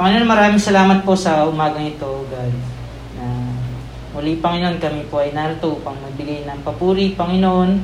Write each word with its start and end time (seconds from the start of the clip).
Panginoon, 0.00 0.32
maraming 0.32 0.56
salamat 0.56 1.04
po 1.04 1.12
sa 1.12 1.44
umagang 1.44 1.84
ito, 1.84 2.08
God. 2.08 2.54
Na 3.20 3.52
muli, 4.16 4.40
Panginoon, 4.40 4.80
kami 4.80 5.04
po 5.12 5.20
ay 5.20 5.36
narito 5.36 5.76
upang 5.76 5.92
magbigay 6.00 6.48
ng 6.48 6.64
papuri, 6.64 7.12
Panginoon, 7.12 7.76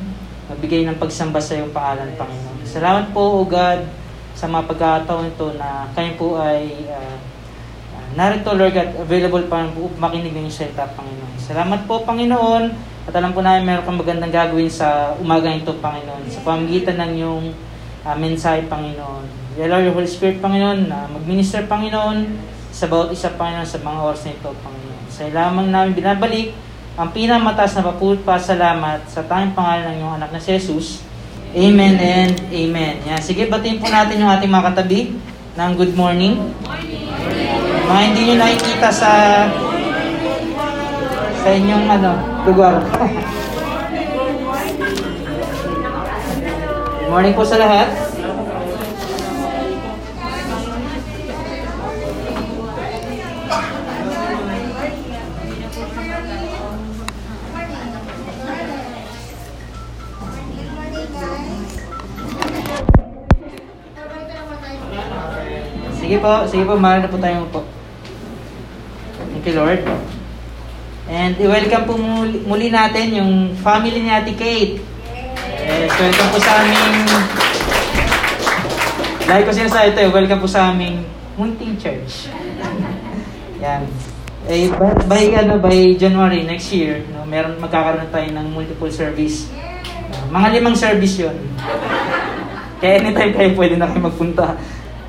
magbigay 0.48 0.88
ng 0.88 0.96
pagsamba 0.96 1.44
sa 1.44 1.60
iyong 1.60 1.76
pangalan, 1.76 2.08
Panginoon. 2.16 2.64
Salamat 2.64 3.12
po, 3.12 3.20
O 3.20 3.44
God, 3.44 3.84
sa 4.32 4.48
mga 4.48 4.64
pagkakataon 4.64 5.28
ito 5.28 5.60
na 5.60 5.92
kami 5.92 6.16
po 6.16 6.40
ay 6.40 6.88
uh, 6.88 7.20
uh, 7.92 8.08
narito, 8.16 8.48
Lord 8.56 8.72
God, 8.72 8.90
available 8.96 9.44
pa 9.52 9.68
po 9.68 9.92
makinig 10.00 10.32
ng 10.32 10.48
salita, 10.48 10.88
Panginoon. 10.96 11.36
Salamat 11.36 11.84
po, 11.84 12.00
Panginoon, 12.00 12.64
at 13.04 13.12
alam 13.12 13.36
po 13.36 13.44
namin 13.44 13.68
meron 13.68 13.84
kang 13.84 14.00
magandang 14.00 14.32
gagawin 14.32 14.72
sa 14.72 15.12
umagang 15.20 15.60
ito, 15.60 15.76
Panginoon, 15.84 16.32
sa 16.32 16.40
pamagitan 16.40 16.96
ng 16.96 17.12
iyong 17.12 17.52
uh, 18.08 18.16
mensahe, 18.16 18.64
Panginoon. 18.64 19.45
We 19.56 19.64
allow 19.64 19.80
your 19.80 19.96
Holy 19.96 20.04
Spirit, 20.04 20.44
Panginoon, 20.44 20.84
na 20.84 21.08
mag-minister, 21.08 21.64
Panginoon, 21.64 22.28
sa 22.68 22.92
bawat 22.92 23.08
isa, 23.16 23.32
Panginoon, 23.40 23.64
sa 23.64 23.80
mga 23.80 23.98
oras 24.04 24.28
na 24.28 24.36
ito, 24.36 24.52
Panginoon. 24.52 25.04
Sa 25.08 25.24
lamang 25.32 25.72
namin 25.72 25.96
binabalik 25.96 26.52
ang 27.00 27.08
pinamataas 27.08 27.72
na 27.76 27.88
papult 27.88 28.20
pa 28.20 28.36
salamat 28.36 29.08
sa 29.08 29.24
tanging 29.24 29.56
pangalan 29.56 29.96
ng 29.96 30.04
iyong 30.04 30.14
anak 30.20 30.28
na 30.28 30.36
si 30.36 30.52
Jesus. 30.52 31.00
Amen 31.56 31.96
and 31.96 32.36
Amen. 32.52 33.00
Yan. 33.08 33.16
Sige, 33.24 33.48
batiin 33.48 33.80
po 33.80 33.88
natin 33.88 34.20
yung 34.20 34.28
ating 34.28 34.52
mga 34.52 34.76
katabi 34.76 35.16
ng 35.56 35.70
good 35.72 35.96
morning. 35.96 36.52
Mga 37.88 38.00
hindi 38.12 38.20
nyo 38.28 38.36
nakikita 38.36 38.92
sa 38.92 39.12
sa 41.40 41.48
inyong 41.48 41.84
ano, 41.96 42.12
lugar. 42.44 42.84
good 47.00 47.08
morning 47.08 47.32
po 47.32 47.40
sa 47.40 47.56
lahat. 47.56 48.05
Sige 66.06 66.22
po, 66.22 66.46
sige 66.46 66.62
po, 66.62 66.78
mahal 66.78 67.02
na 67.02 67.10
po 67.10 67.18
tayong 67.18 67.50
po. 67.50 67.66
Thank 69.26 69.42
you, 69.42 69.58
Lord. 69.58 69.82
And 71.10 71.34
i-welcome 71.34 71.82
po 71.82 71.98
muli, 71.98 72.46
muli 72.46 72.70
natin 72.70 73.10
yung 73.10 73.58
family 73.58 74.06
ni 74.06 74.14
Ate 74.14 74.30
Kate. 74.38 74.78
Yes, 75.66 75.90
welcome 75.98 76.30
po 76.30 76.38
sa 76.38 76.62
aming 76.62 76.94
Like 79.26 79.50
ko 79.50 79.50
sinasabi 79.50 79.98
ito, 79.98 80.14
welcome 80.14 80.38
po 80.38 80.46
sa 80.46 80.70
aming 80.70 81.02
munting 81.34 81.74
church. 81.74 82.30
Yan. 83.66 83.90
Eh, 84.46 84.70
by, 85.10 85.26
ano, 85.42 85.58
by 85.58 85.98
January 85.98 86.46
next 86.46 86.70
year, 86.70 87.02
no, 87.10 87.26
meron 87.26 87.58
magkakaroon 87.58 88.14
tayo 88.14 88.30
ng 88.30 88.46
multiple 88.54 88.94
service. 88.94 89.50
Uh, 90.14 90.22
mga 90.30 90.54
limang 90.54 90.78
service 90.78 91.18
yon. 91.18 91.34
Kaya 92.78 93.02
anytime 93.02 93.34
kayo 93.34 93.50
pwede 93.58 93.74
na 93.74 93.90
kayo 93.90 94.06
magpunta. 94.06 94.54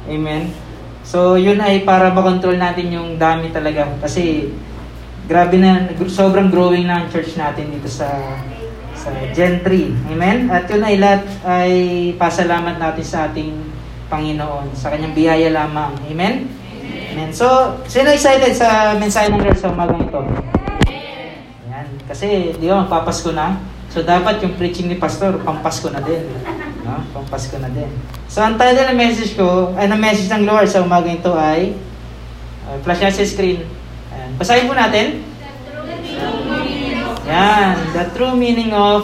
Amen. 0.09 0.66
So, 1.07 1.39
yun 1.39 1.63
ay 1.63 1.87
para 1.87 2.11
makontrol 2.11 2.59
natin 2.59 2.91
yung 2.91 3.15
dami 3.15 3.47
talaga. 3.55 3.87
Kasi, 4.03 4.51
grabe 5.23 5.55
na, 5.55 5.87
sobrang 6.11 6.51
growing 6.51 6.83
na 6.83 6.99
ang 6.99 7.07
church 7.07 7.39
natin 7.39 7.71
dito 7.71 7.87
sa 7.87 8.11
sa 9.07 9.13
Gen 9.31 9.63
3. 9.63 10.11
Amen? 10.11 10.37
At 10.51 10.67
yun 10.67 10.83
ay 10.83 10.99
lahat 10.99 11.23
ay 11.47 11.71
pasalamat 12.19 12.75
natin 12.75 13.05
sa 13.07 13.31
ating 13.31 13.55
Panginoon, 14.11 14.75
sa 14.75 14.91
kanyang 14.91 15.15
biyaya 15.15 15.49
lamang. 15.53 15.95
Amen? 16.11 16.51
Amen. 17.15 17.29
So, 17.31 17.47
sino 17.87 18.11
excited 18.11 18.51
sa 18.51 18.99
mensahe 18.99 19.31
ng 19.31 19.39
Lord 19.39 19.55
sa 19.55 19.71
umagang 19.71 20.03
ito? 20.03 20.21
Ayan. 20.91 21.87
Kasi, 22.03 22.51
di 22.59 22.67
ba, 22.67 22.83
magpapasko 22.83 23.31
na. 23.31 23.55
So, 23.87 24.03
dapat 24.03 24.43
yung 24.43 24.59
preaching 24.59 24.91
ni 24.91 24.99
Pastor, 24.99 25.39
pampasko 25.39 25.87
na 25.87 26.03
din. 26.03 26.27
No? 26.87 27.03
Pampasko 27.11 27.59
na 27.59 27.67
din. 27.67 27.91
So, 28.31 28.39
ang 28.39 28.55
title 28.55 28.95
ng 28.95 28.99
message 28.99 29.35
ko, 29.35 29.75
ay 29.75 29.91
ng 29.91 29.99
message 29.99 30.31
ng 30.31 30.47
Lord 30.47 30.71
sa 30.71 30.79
umaga 30.79 31.11
ito 31.11 31.35
ay, 31.35 31.75
uh, 32.63 32.79
flash 32.79 33.03
niya 33.03 33.11
sa 33.11 33.27
screen. 33.27 33.67
Ayan. 34.15 34.31
Basahin 34.39 34.71
po 34.71 34.73
natin. 34.73 35.19
Yan, 37.27 37.75
the 37.91 38.07
true 38.15 38.39
meaning 38.39 38.71
of 38.71 39.03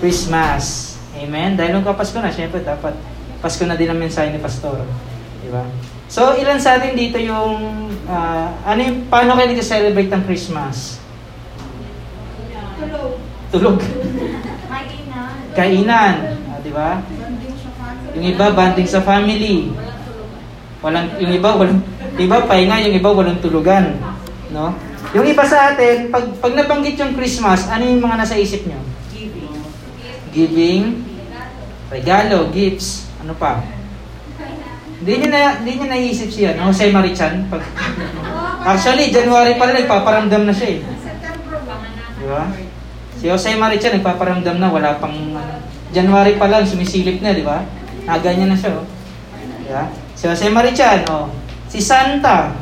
Christmas. 0.00 0.96
Amen. 1.12 1.52
Dahil 1.52 1.76
nung 1.76 1.84
kapasko 1.84 2.16
na, 2.16 2.32
syempre 2.32 2.64
dapat 2.64 2.96
Pasko 3.42 3.66
na 3.66 3.74
din 3.74 3.90
ang 3.90 3.98
mensahe 3.98 4.30
ni 4.30 4.38
Pastor. 4.38 4.86
Di 5.42 5.50
ba? 5.50 5.66
So, 6.06 6.38
ilan 6.38 6.62
sa 6.62 6.78
atin 6.78 6.94
dito 6.94 7.18
yung, 7.18 7.90
uh, 8.06 8.46
ano 8.62 8.80
yung, 8.80 9.10
paano 9.10 9.34
kayo 9.34 9.50
dito 9.50 9.66
celebrate 9.66 10.06
ng 10.14 10.22
Christmas? 10.22 11.02
Tulog. 12.78 13.18
Tulog. 13.50 13.76
Kainan. 14.70 15.34
Kainan. 15.58 16.16
Di 16.72 16.80
ba? 16.80 17.04
Yung 18.16 18.24
iba, 18.32 18.48
banding 18.56 18.88
sa 18.88 19.04
family. 19.04 19.76
Walang, 20.80 21.20
yung 21.20 21.32
iba, 21.36 21.52
walang, 21.52 21.84
iba, 22.16 22.48
pahinga, 22.48 22.80
yung 22.88 22.96
iba, 22.96 23.12
walang 23.12 23.44
tulugan. 23.44 24.00
No? 24.48 24.72
Yung 25.12 25.28
iba 25.28 25.44
sa 25.44 25.76
atin, 25.76 26.08
pag, 26.08 26.24
pag 26.40 26.56
nabanggit 26.56 26.96
yung 26.96 27.12
Christmas, 27.12 27.68
ano 27.68 27.84
yung 27.84 28.00
mga 28.00 28.24
nasa 28.24 28.40
isip 28.40 28.64
nyo? 28.64 28.80
Giving. 30.32 31.04
Regalo, 31.92 32.48
gifts, 32.48 33.04
ano 33.20 33.36
pa? 33.36 33.60
Hindi 35.04 35.12
niya 35.12 35.28
na, 35.28 35.40
hindi 35.60 35.72
niya 35.76 35.88
naisip 35.92 36.32
siya, 36.32 36.56
no? 36.56 36.72
Jose 36.72 36.88
Marichan. 36.88 37.52
Pag, 37.52 37.68
actually, 38.64 39.12
January 39.12 39.60
pa 39.60 39.68
rin, 39.68 39.84
nagpaparamdam 39.84 40.48
na 40.48 40.56
siya 40.56 40.68
eh. 40.72 40.88
Di 42.16 42.24
ba? 42.32 42.48
Si 43.20 43.28
Jose 43.28 43.60
Marichan, 43.60 44.00
nagpaparamdam 44.00 44.56
na, 44.56 44.72
wala 44.72 44.96
pang, 44.96 45.36
ano, 45.36 45.61
January 45.92 46.40
pa 46.40 46.48
lang, 46.48 46.64
sumisilip 46.64 47.20
na, 47.20 47.36
di 47.36 47.44
ba? 47.44 47.68
Naganyan 48.08 48.48
na 48.50 48.56
siya, 48.56 48.80
oh. 48.80 48.86
Yeah. 49.68 49.88
Si 50.16 50.24
Jose 50.24 50.48
Marichan, 50.48 51.04
oh. 51.12 51.28
Si 51.68 51.78
Santa. 51.84 52.56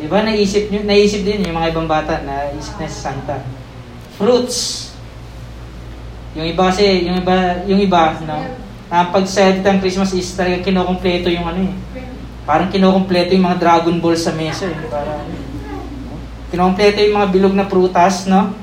Di 0.00 0.06
ba, 0.08 0.24
naisip, 0.24 0.72
naisip 0.72 1.22
din 1.22 1.44
yung 1.44 1.56
mga 1.60 1.76
ibang 1.76 1.86
bata, 1.86 2.24
naisip 2.24 2.80
na 2.80 2.88
si 2.88 2.98
Santa. 2.98 3.36
Fruits. 4.16 4.90
Yung 6.38 6.48
iba 6.48 6.72
kasi, 6.72 7.04
yung 7.04 7.20
iba, 7.20 7.66
yung 7.68 7.80
iba, 7.82 8.16
no? 8.24 8.40
Na 8.88 9.12
pag 9.12 9.28
sa 9.28 9.52
ng 9.52 9.78
Christmas 9.84 10.16
is 10.16 10.32
talaga 10.32 10.64
kinukumpleto 10.64 11.28
yung 11.28 11.44
ano 11.44 11.68
eh. 11.68 11.74
Parang 12.48 12.72
kinukumpleto 12.72 13.36
yung 13.36 13.44
mga 13.44 13.60
Dragon 13.60 13.96
Ball 14.00 14.16
sa 14.16 14.32
mesa 14.32 14.64
eh. 14.64 14.78
Parang, 14.88 15.20
no? 15.28 15.36
Kinukumpleto 16.48 17.04
yung 17.04 17.16
mga 17.20 17.28
bilog 17.28 17.54
na 17.58 17.68
prutas, 17.68 18.24
no? 18.24 18.56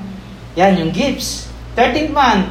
Yan, 0.58 0.74
yung 0.82 0.90
gifts. 0.90 1.46
13th 1.76 2.12
month, 2.16 2.46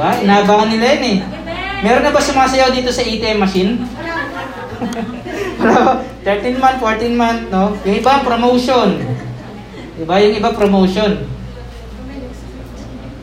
Diba? 0.00 0.16
Inaabangan 0.24 0.68
nila 0.72 0.86
yun 0.96 1.04
eh. 1.04 1.18
Meron 1.84 2.08
na 2.08 2.16
ba 2.16 2.24
sumasayaw 2.24 2.72
dito 2.72 2.88
sa 2.88 3.04
ATM 3.04 3.36
machine? 3.36 3.84
Ba? 5.60 6.00
13 6.24 6.56
month, 6.64 6.80
14 6.80 7.20
month, 7.20 7.42
no? 7.52 7.76
Yung 7.84 8.00
iba, 8.00 8.24
promotion. 8.24 8.96
Diba? 10.00 10.16
Yung 10.24 10.40
iba, 10.40 10.56
promotion. 10.56 11.28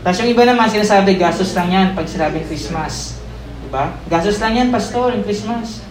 Tapos 0.06 0.22
yung 0.22 0.30
iba 0.38 0.46
naman, 0.46 0.70
sinasabi, 0.70 1.18
gastos 1.18 1.58
lang 1.58 1.74
yan 1.74 1.88
pag 1.98 2.06
sinabing 2.06 2.46
Christmas. 2.46 3.18
Diba? 3.66 3.98
Gastos 4.06 4.38
lang 4.38 4.54
yan, 4.54 4.70
pastor, 4.70 5.18
yung 5.18 5.26
Christmas. 5.26 5.82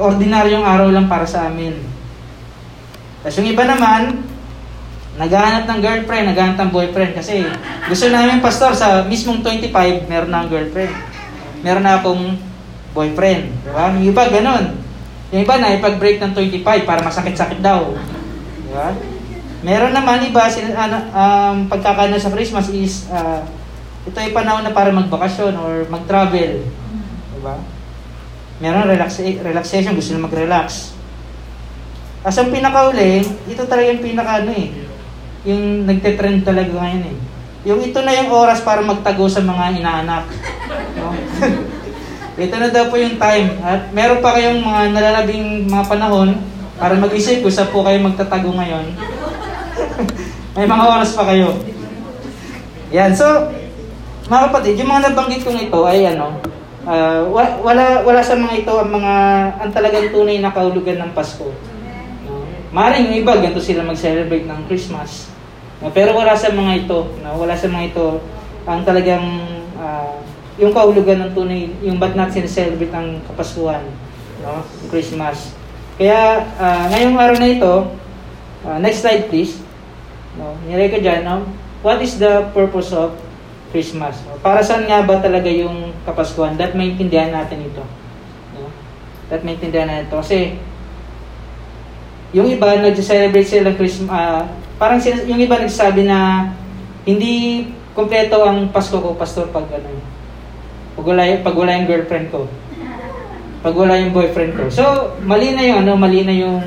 Ordinaryong 0.00 0.64
araw 0.64 0.88
lang 0.96 1.12
para 1.12 1.28
sa 1.28 1.44
amin. 1.44 1.76
Tapos 3.20 3.36
yung 3.36 3.52
iba 3.52 3.68
naman, 3.68 4.24
naghahanap 5.16 5.64
ng 5.64 5.80
girlfriend, 5.80 6.24
naghahanap 6.32 6.58
ng 6.60 6.70
boyfriend 6.72 7.12
kasi 7.16 7.48
gusto 7.88 8.04
namin 8.12 8.44
pastor 8.44 8.76
sa 8.76 9.04
mismong 9.08 9.40
25, 9.40 10.08
meron 10.12 10.28
na 10.28 10.44
akong 10.44 10.52
girlfriend. 10.52 10.94
Meron 11.64 11.84
na 11.84 11.92
akong 11.96 12.22
boyfriend. 12.92 13.44
Di? 13.64 13.72
Yung 13.72 14.06
iba 14.12 14.22
ganun. 14.28 14.64
Yung 15.32 15.40
iba 15.42 15.54
na 15.56 15.76
ipag-break 15.76 16.20
ng 16.20 16.32
25 16.36 16.88
para 16.88 17.00
masakit-sakit 17.00 17.60
daw. 17.64 17.96
Di? 17.96 19.16
Meron 19.64 19.96
naman 19.96 20.28
iba, 20.28 20.46
sin, 20.52 20.76
ano, 20.76 21.00
um, 21.10 21.56
pagkakano 21.66 22.20
sa 22.20 22.30
Christmas 22.30 22.68
is, 22.70 23.08
uh, 23.08 23.40
ito 24.04 24.14
ay 24.20 24.30
panahon 24.36 24.62
na 24.62 24.70
para 24.70 24.92
magbakasyon 24.92 25.52
or 25.56 25.88
mag-travel. 25.88 26.60
Di 27.32 27.40
ba? 27.40 27.56
Meron 28.60 28.84
relaxa- 28.84 29.40
relaxation, 29.40 29.96
gusto 29.96 30.12
na 30.12 30.28
mag-relax. 30.28 30.92
As 32.20 32.36
ang 32.36 32.52
pinakauli, 32.52 33.24
ito 33.24 33.62
talaga 33.64 33.90
yung 33.90 34.04
pinaka 34.04 34.44
ano 34.44 34.50
eh, 34.52 34.85
yung 35.46 35.86
nagte-trend 35.86 36.42
talaga 36.42 36.74
ngayon 36.74 37.04
eh. 37.06 37.16
Yung 37.66 37.80
ito 37.82 38.02
na 38.02 38.14
yung 38.14 38.30
oras 38.30 38.62
para 38.66 38.82
magtago 38.82 39.30
sa 39.30 39.42
mga 39.42 39.78
inaanak. 39.78 40.26
No? 40.98 41.14
ito 42.46 42.54
na 42.58 42.68
daw 42.68 42.90
po 42.90 42.98
yung 42.98 43.16
time. 43.16 43.54
At 43.62 43.94
meron 43.94 44.20
pa 44.20 44.34
kayong 44.34 44.60
mga 44.60 44.80
nalalabing 44.90 45.70
mga 45.70 45.84
panahon 45.86 46.36
para 46.76 46.98
mag-isip 46.98 47.40
kung 47.40 47.54
saan 47.54 47.70
po 47.70 47.86
kayo 47.86 48.02
magtatago 48.02 48.50
ngayon. 48.52 48.86
May 50.58 50.66
mga 50.66 50.84
oras 50.84 51.14
pa 51.14 51.24
kayo. 51.30 51.54
Yan. 52.90 53.14
So, 53.14 53.24
mga 54.26 54.50
kapatid, 54.50 54.74
yung 54.82 54.90
mga 54.90 55.10
nabanggit 55.10 55.46
kong 55.46 55.62
ito 55.62 55.78
ay 55.86 56.10
ano, 56.10 56.42
wa- 57.30 57.58
wala 57.66 58.06
wala 58.06 58.22
sa 58.22 58.38
mga 58.38 58.62
ito 58.62 58.72
ang 58.74 58.90
mga 58.94 59.14
ang 59.58 59.70
talagang 59.74 60.10
tunay 60.14 60.38
na 60.38 60.54
kahulugan 60.54 61.02
ng 61.02 61.10
Pasko. 61.14 61.50
Maring 62.70 63.16
iba 63.16 63.32
ganito 63.38 63.58
sila 63.58 63.82
mag-celebrate 63.82 64.46
ng 64.46 64.60
Christmas. 64.70 65.35
No? 65.80 65.92
Pero 65.92 66.16
wala 66.16 66.32
sa 66.32 66.52
mga 66.52 66.86
ito, 66.86 66.98
no? 67.20 67.36
wala 67.36 67.52
sa 67.52 67.68
mga 67.68 67.92
ito 67.92 68.20
ang 68.66 68.82
talagang 68.82 69.24
ah, 69.78 70.18
yung 70.56 70.72
kahulugan 70.72 71.20
ng 71.28 71.32
tunay, 71.36 71.68
yung 71.84 72.00
ba't 72.00 72.16
natin 72.16 72.48
celebrate 72.48 72.92
ang 72.96 73.20
Kapaskuhan, 73.28 73.84
no? 74.40 74.64
Christmas. 74.88 75.52
Kaya 76.00 76.44
ah, 76.56 76.88
ngayong 76.92 77.16
araw 77.16 77.36
na 77.36 77.48
ito, 77.52 77.74
ah, 78.64 78.78
next 78.80 79.04
slide 79.04 79.28
please. 79.28 79.60
No, 80.36 80.52
nilay 80.68 80.92
ko 80.92 81.00
dyan, 81.00 81.24
no? 81.24 81.48
What 81.80 82.00
is 82.02 82.18
the 82.20 82.50
purpose 82.52 82.92
of 82.92 83.16
Christmas? 83.72 84.20
No? 84.26 84.36
Para 84.40 84.60
saan 84.64 84.88
nga 84.88 85.04
ba 85.04 85.20
talaga 85.20 85.48
yung 85.48 85.92
Kapaskuhan? 86.02 86.58
That 86.60 86.76
maintindihan 86.76 87.32
natin 87.32 87.62
ito. 87.62 87.84
No? 88.56 88.68
That 89.32 89.46
maintindihan 89.46 89.88
natin 89.88 90.10
ito. 90.10 90.18
Kasi, 90.18 90.58
yung 92.34 92.50
iba, 92.50 92.74
nag-celebrate 92.80 93.48
sila 93.48 93.72
Christmas, 93.78 94.12
ah, 94.12 94.44
parang 94.76 95.00
sila, 95.00 95.24
yung 95.24 95.40
iba 95.40 95.56
nagsabi 95.56 96.04
na 96.04 96.50
hindi 97.08 97.64
kompleto 97.96 98.44
ang 98.44 98.68
Pasko 98.68 99.00
ko, 99.00 99.16
Pastor, 99.16 99.48
pag 99.48 99.64
ano, 99.72 99.88
pag 100.96 101.04
wala, 101.04 101.22
pag 101.40 101.56
wala 101.56 101.76
yung 101.76 101.88
girlfriend 101.88 102.28
ko. 102.32 102.48
Pag 103.64 103.74
wala 103.74 103.98
yung 103.98 104.12
boyfriend 104.14 104.52
ko. 104.54 104.64
So, 104.70 104.84
mali 105.24 105.56
na 105.56 105.64
yung, 105.64 105.78
ano, 105.84 105.92
mali 105.98 106.22
na 106.22 106.34
yung 106.36 106.62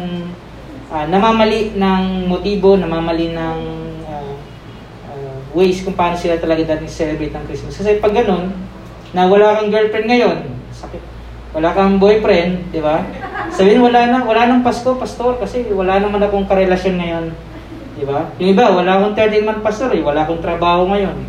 ah, 0.90 1.06
namamali 1.06 1.78
ng 1.78 2.30
motibo, 2.30 2.76
namamali 2.76 3.34
ng 3.34 3.60
ah, 4.10 4.34
ah, 5.10 5.38
ways 5.54 5.86
kung 5.86 5.94
paano 5.94 6.18
sila 6.18 6.38
talaga 6.42 6.76
dating 6.76 6.90
celebrate 6.92 7.34
ang 7.34 7.46
Christmas. 7.46 7.78
Kasi 7.78 8.02
pag 8.02 8.14
ganun, 8.14 8.52
na 9.14 9.26
wala 9.26 9.58
kang 9.62 9.74
girlfriend 9.74 10.08
ngayon, 10.10 10.38
sakit. 10.74 11.02
Wala 11.50 11.74
kang 11.74 11.98
boyfriend, 11.98 12.70
di 12.70 12.78
ba? 12.78 13.02
Sabihin 13.50 13.82
wala 13.82 14.06
na, 14.06 14.22
wala 14.22 14.46
nang 14.46 14.62
Pasko, 14.62 14.94
pastor, 15.02 15.42
kasi 15.42 15.66
wala 15.74 15.98
naman 15.98 16.22
akong 16.22 16.46
karelasyon 16.46 17.02
ngayon. 17.02 17.26
Di 18.00 18.08
ba? 18.08 18.32
Yung 18.40 18.56
iba, 18.56 18.72
wala 18.72 18.96
akong 18.96 19.16
13 19.16 19.44
month 19.44 19.60
pastor, 19.60 19.92
eh, 19.92 20.00
wala 20.00 20.24
akong 20.24 20.40
trabaho 20.40 20.88
ngayon. 20.88 21.20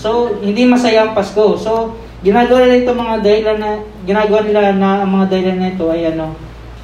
So, 0.00 0.32
hindi 0.40 0.64
masaya 0.64 1.04
ang 1.04 1.12
Pasko. 1.12 1.60
So, 1.60 1.92
ginagawa 2.24 2.64
nila 2.64 2.80
ito 2.80 2.92
mga 2.96 3.16
dahilan 3.20 3.58
na, 3.60 3.70
ginagawa 4.08 4.40
nila 4.48 4.72
na 4.72 5.04
ang 5.04 5.10
mga 5.12 5.26
dahilan 5.28 5.58
na 5.60 5.70
ito 5.76 5.84
ay 5.92 6.02
ano, 6.16 6.32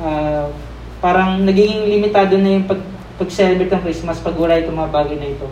ah, 0.05 0.53
parang 1.01 1.49
nagiging 1.49 1.89
limitado 1.89 2.37
na 2.37 2.61
yung 2.61 2.69
pag, 2.69 2.81
pag-celebrate 3.17 3.73
ng 3.73 3.85
Christmas 3.89 4.21
pag 4.21 4.37
wala 4.37 4.61
itong 4.61 4.77
mga 4.77 4.93
bagay 4.93 5.17
na 5.17 5.33
ito. 5.33 5.49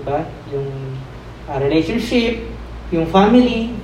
Diba? 0.00 0.24
Yung 0.56 0.68
ah, 1.52 1.60
relationship, 1.60 2.48
yung 2.88 3.04
family, 3.12 3.76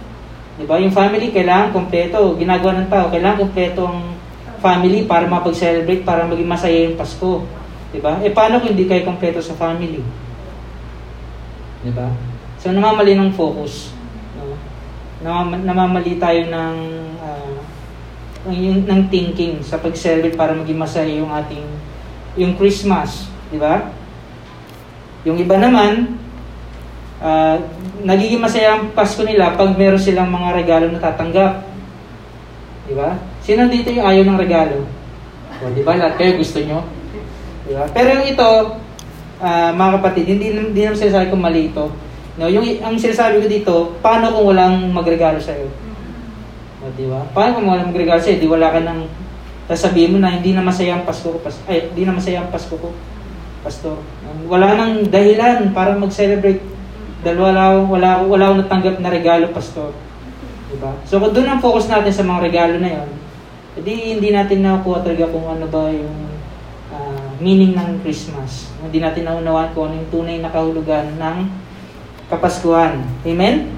diba? 0.56 0.80
Yung 0.80 0.94
family 0.94 1.28
kailangan 1.36 1.76
kompleto. 1.76 2.32
Ginagawa 2.40 2.80
ng 2.80 2.88
tao, 2.88 3.12
kailangan 3.12 3.44
kompleto 3.44 3.92
ang 3.92 4.16
family 4.64 5.04
para 5.04 5.28
mapag-celebrate, 5.28 6.06
para 6.06 6.24
maging 6.24 6.48
masaya 6.48 6.78
yung 6.88 6.96
Pasko. 6.96 7.44
Diba? 7.92 8.16
Eh 8.24 8.32
paano 8.32 8.56
kung 8.58 8.72
hindi 8.72 8.88
kayo 8.88 9.04
kompleto 9.04 9.44
sa 9.44 9.52
family? 9.52 10.00
Diba? 11.84 12.08
So 12.56 12.72
namamali 12.72 13.12
ng 13.12 13.36
focus. 13.36 13.92
No? 14.40 14.56
Namam- 15.20 15.62
namamali 15.62 16.16
tayo 16.16 16.48
ng 16.48 16.76
ah, 17.20 17.56
ng, 18.48 18.88
ng 18.88 19.00
thinking 19.12 19.60
sa 19.60 19.76
pag-celebrate 19.76 20.34
para 20.34 20.56
maging 20.56 20.80
masaya 20.80 21.12
yung 21.12 21.30
ating 21.30 21.62
yung 22.32 22.56
Christmas, 22.56 23.28
di 23.52 23.60
ba? 23.60 23.92
Yung 25.28 25.36
iba 25.36 25.60
naman 25.60 26.16
ah, 27.20 27.60
nagiging 28.00 28.40
masaya 28.40 28.80
ang 28.80 28.96
Pasko 28.96 29.20
nila 29.20 29.52
pag 29.52 29.76
meron 29.76 30.00
silang 30.00 30.32
mga 30.32 30.64
regalo 30.64 30.88
na 30.88 30.96
tatanggap. 30.96 31.60
Di 32.88 32.96
ba? 32.96 33.20
Sino 33.44 33.68
dito 33.68 33.92
yung 33.92 34.08
ayaw 34.08 34.24
ng 34.24 34.40
regalo? 34.40 34.88
O, 35.60 35.70
di 35.70 35.84
ba? 35.84 35.94
Lahat 35.94 36.16
kayo 36.16 36.40
gusto 36.40 36.58
nyo? 36.58 37.01
Di 37.66 37.72
ba? 37.74 37.84
Pero 37.90 38.08
yung 38.18 38.28
ito, 38.28 38.48
ah, 39.42 39.70
mga 39.70 39.90
kapatid, 40.00 40.24
hindi, 40.26 40.54
hindi 40.54 40.80
naman 40.82 40.98
sinasabi 40.98 41.30
kong 41.30 41.44
mali 41.44 41.70
ito. 41.70 41.90
No, 42.40 42.48
yung, 42.48 42.64
ang 42.80 42.96
sinasabi 42.96 43.44
ko 43.44 43.46
dito, 43.46 43.74
paano 44.00 44.32
kung 44.32 44.56
walang 44.56 44.88
magregalo 44.88 45.36
sa'yo? 45.36 45.68
O, 46.82 46.90
di 46.96 47.06
ba? 47.06 47.22
Paano 47.36 47.60
kung 47.60 47.68
walang 47.68 47.92
magregalo 47.92 48.18
sa'yo? 48.18 48.40
Di 48.40 48.48
wala 48.48 48.72
ka 48.72 48.80
nang 48.80 49.06
sasabihin 49.68 50.16
mo 50.16 50.18
na 50.18 50.34
hindi 50.34 50.56
na 50.56 50.64
masaya 50.64 50.96
ang 50.96 51.04
Pasko 51.04 51.28
ko. 51.28 51.38
Pas, 51.44 51.54
ay, 51.68 51.92
hindi 51.92 52.08
na 52.08 52.16
masaya 52.16 52.42
ang 52.42 52.50
Pasko 52.50 52.74
ko. 52.74 52.90
Pastor. 53.62 53.94
Wala 54.50 54.74
nang 54.74 55.06
dahilan 55.06 55.70
para 55.70 55.94
mag-celebrate. 55.94 56.58
Dahil 57.22 57.38
wala, 57.38 57.78
wala, 57.86 58.26
wala 58.26 58.44
akong 58.50 58.60
natanggap 58.66 58.96
na 58.98 59.14
regalo, 59.14 59.46
Pastor. 59.54 59.94
Diba? 60.66 60.90
So, 61.06 61.22
kung 61.22 61.30
doon 61.30 61.46
ang 61.46 61.62
focus 61.62 61.86
natin 61.86 62.10
sa 62.10 62.26
mga 62.26 62.50
regalo 62.50 62.74
na 62.82 62.90
yon, 62.90 63.08
edi 63.78 64.18
hindi 64.18 64.34
natin 64.34 64.66
nakukuha 64.66 65.06
talaga 65.06 65.30
kung 65.30 65.46
ano 65.46 65.64
ba 65.70 65.88
yung 65.88 66.31
meaning 67.42 67.74
ng 67.74 67.98
Christmas. 68.06 68.70
Hindi 68.78 69.02
natin 69.02 69.26
naunawaan 69.26 69.74
kung 69.74 69.90
ano 69.90 69.98
yung 69.98 70.10
tunay 70.14 70.38
na 70.38 70.54
kahulugan 70.54 71.18
ng 71.18 71.38
Kapaskuhan. 72.30 73.02
Amen? 73.26 73.68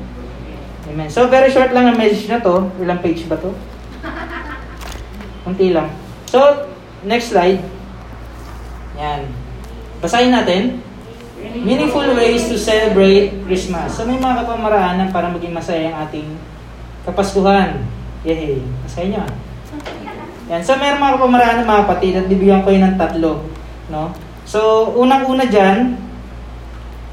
Amen. 0.87 1.09
So, 1.09 1.27
very 1.33 1.49
short 1.49 1.73
lang 1.73 1.91
ang 1.91 1.99
message 1.99 2.29
na 2.29 2.39
to. 2.39 2.71
Ilang 2.79 3.01
page 3.01 3.25
ba 3.27 3.41
to? 3.41 3.51
Kunti 5.49 5.73
lang. 5.73 5.91
So, 6.29 6.69
next 7.03 7.33
slide. 7.33 7.65
Yan. 9.01 9.27
Basahin 9.99 10.31
natin. 10.31 10.85
Meaningful 11.41 12.15
ways 12.15 12.47
to 12.47 12.61
celebrate 12.61 13.33
Christmas. 13.49 13.97
So, 13.97 14.05
may 14.05 14.21
mga 14.21 14.45
kapamaraanan 14.45 15.09
para 15.11 15.33
maging 15.33 15.57
masaya 15.57 15.91
ang 15.91 16.07
ating 16.07 16.29
Kapaskuhan. 17.09 17.85
Yehey. 18.23 18.61
Basahin 18.85 19.19
nyo. 19.19 19.21
ah. 19.25 19.33
Yan. 20.53 20.61
So, 20.61 20.77
meron 20.77 21.01
mga 21.01 21.17
kapamaraanan 21.17 21.65
mga 21.65 21.83
kapatid 21.89 22.13
at 22.21 22.27
bibigyan 22.29 22.63
ko 22.63 22.69
yun 22.71 22.85
ng 22.85 22.97
tatlo. 23.01 23.54
No? 23.93 24.13
So, 24.45 24.93
unang-una 24.97 25.49
dyan, 25.49 25.97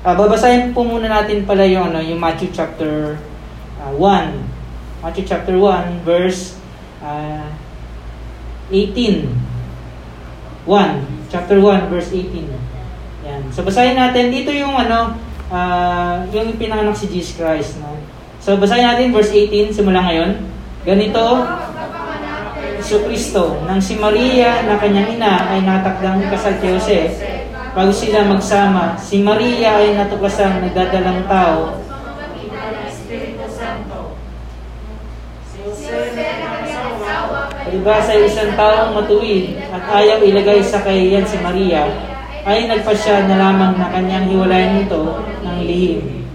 ah, 0.04 0.16
babasahin 0.16 0.76
po 0.76 0.84
muna 0.84 1.08
natin 1.08 1.48
pala 1.48 1.64
yung, 1.68 1.92
ano, 1.92 2.00
yung 2.04 2.20
Matthew 2.20 2.52
chapter 2.52 3.18
ah, 3.80 3.92
1. 3.96 5.04
Matthew 5.04 5.26
chapter 5.26 5.56
1, 5.58 6.06
verse 6.06 6.60
ah, 7.02 7.50
18. 8.70 9.32
1. 10.68 11.32
Chapter 11.32 11.58
1, 11.58 11.92
verse 11.92 12.10
18. 12.14 12.48
Yan. 13.26 13.42
So, 13.54 13.64
basahin 13.64 13.98
natin. 13.98 14.30
Dito 14.30 14.52
yung 14.52 14.76
ano, 14.76 15.16
ah, 15.52 16.24
yung 16.32 16.56
pinanganak 16.56 16.96
si 16.96 17.08
Jesus 17.10 17.36
Christ. 17.40 17.80
No? 17.82 17.98
So, 18.42 18.58
basahin 18.58 18.86
natin 18.86 19.14
verse 19.14 19.30
18, 19.30 19.70
simula 19.74 20.02
ngayon. 20.02 20.42
Ganito, 20.82 21.46
Iso 22.82 23.06
Kristo, 23.06 23.62
nang 23.70 23.78
si 23.78 23.94
Maria 23.94 24.66
na 24.66 24.82
kanyang 24.82 25.14
ina 25.14 25.54
ay 25.54 25.62
natakdang 25.62 26.26
kasal 26.34 26.58
kay 26.58 26.74
Jose, 26.74 27.14
bago 27.78 27.94
sila 27.94 28.26
magsama, 28.26 28.98
si 28.98 29.22
Maria 29.22 29.78
ay 29.78 29.94
natuklasang 29.94 30.66
nagdadalang 30.66 31.22
tao 31.30 31.78
Diba 37.72 38.04
sa 38.04 38.14
isang 38.18 38.52
taong 38.60 38.98
matuwid 38.98 39.56
at 39.72 39.84
ayaw 40.02 40.20
ilagay 40.20 40.60
sa 40.60 40.84
kahiyan 40.84 41.24
si 41.24 41.40
Maria, 41.40 41.88
ay 42.44 42.68
nagpasya 42.68 43.30
na 43.30 43.38
lamang 43.40 43.78
na 43.78 43.94
kanyang 43.94 44.28
hiwalayan 44.28 44.84
ito 44.84 45.22
ng 45.46 45.58
lihim. 45.64 46.26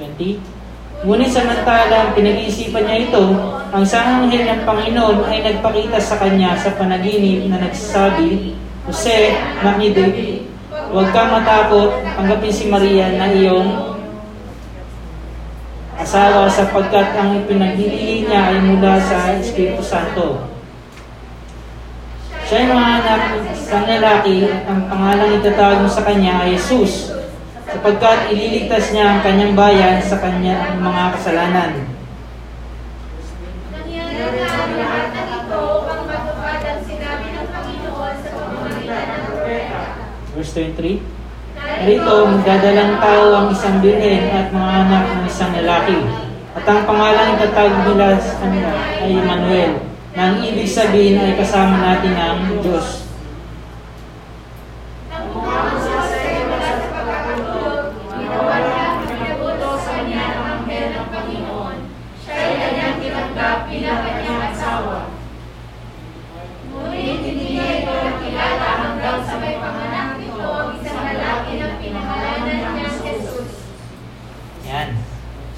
20. 0.00 0.53
Ngunit 1.04 1.36
samantalang 1.36 2.16
pinag-iisipan 2.16 2.88
niya 2.88 3.04
ito, 3.04 3.36
ang 3.76 3.84
sanganghel 3.84 4.48
ng 4.48 4.64
Panginoon 4.64 5.28
ay 5.28 5.44
nagpakita 5.44 6.00
sa 6.00 6.16
kanya 6.16 6.56
sa 6.56 6.72
panaginip 6.80 7.44
na 7.44 7.60
nagsasabi, 7.60 8.56
Jose, 8.88 9.36
David, 9.60 10.48
huwag 10.88 11.12
kang 11.12 11.28
matakot, 11.28 12.00
tanggapin 12.16 12.48
si 12.48 12.72
Maria 12.72 13.12
na 13.20 13.28
iyong 13.28 14.00
asawa 16.00 16.48
sapagkat 16.48 17.12
ang 17.20 17.44
pinagdilihin 17.44 18.24
niya 18.24 18.56
ay 18.56 18.64
mula 18.64 18.96
sa 19.04 19.36
Espiritu 19.36 19.84
Santo. 19.84 20.40
Siya 22.48 22.64
ay 22.64 22.72
anak 22.72 23.22
ng 23.52 23.84
lalaki 23.92 24.48
at 24.48 24.64
ang 24.72 24.88
pangalang 24.88 25.36
itatawag 25.36 25.84
mo 25.84 25.88
sa 25.92 26.00
kanya 26.00 26.48
ay 26.48 26.56
Jesus 26.56 27.13
sapagkat 27.74 28.30
ililigtas 28.30 28.94
niya 28.94 29.18
ang 29.18 29.20
kanyang 29.26 29.58
bayan 29.58 29.98
sa 29.98 30.22
kanyang 30.22 30.78
mga 30.78 31.02
kasalanan. 31.18 31.72
Verse 40.34 40.50
23. 40.54 41.02
Narito, 41.54 42.14
magdadalang 42.30 43.02
tao 43.02 43.24
ang 43.34 43.46
isang 43.50 43.82
birhen 43.82 44.30
at 44.30 44.54
mga 44.54 44.72
anak 44.86 45.04
ng 45.10 45.22
isang 45.26 45.52
lalaki. 45.58 45.98
At 46.54 46.62
ang 46.70 46.86
pangalang 46.86 47.34
itatawag 47.38 47.90
nila 47.90 48.18
sa 48.22 48.38
kanila 48.38 48.70
ay 49.02 49.18
Emmanuel, 49.18 49.72
na 50.14 50.22
ang 50.30 50.36
ibig 50.46 50.70
sabihin 50.70 51.18
ay 51.18 51.34
kasama 51.34 51.82
natin 51.82 52.14
ang 52.14 52.38
Diyos. 52.62 53.02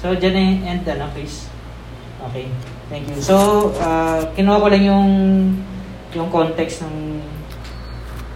So, 0.07 0.15
dyan 0.15 0.31
na 0.31 0.39
yung 0.39 0.63
end 0.63 0.87
na, 0.87 1.11
please. 1.11 1.51
Okay. 2.31 2.47
Thank 2.87 3.11
you. 3.11 3.19
So, 3.19 3.75
uh, 3.75 4.31
kinuha 4.31 4.63
ko 4.63 4.71
lang 4.71 4.87
yung 4.87 5.07
yung 6.15 6.31
context 6.31 6.87
ng 6.87 7.19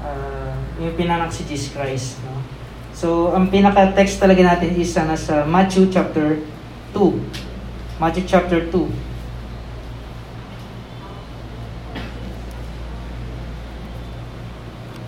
uh, 0.03 0.51
yung 0.83 0.91
pinanak 0.99 1.31
si 1.31 1.47
Jesus 1.47 1.71
Christ. 1.71 2.19
No? 2.27 2.43
So, 2.91 3.31
ang 3.31 3.47
pinaka-text 3.47 4.19
talaga 4.19 4.43
natin 4.43 4.75
is 4.75 4.91
uh, 4.99 5.07
nasa 5.07 5.47
Matthew 5.47 5.87
chapter 5.87 6.43
2. 6.91 8.03
Matthew 8.03 8.27
chapter 8.27 8.67
2. 8.67 8.91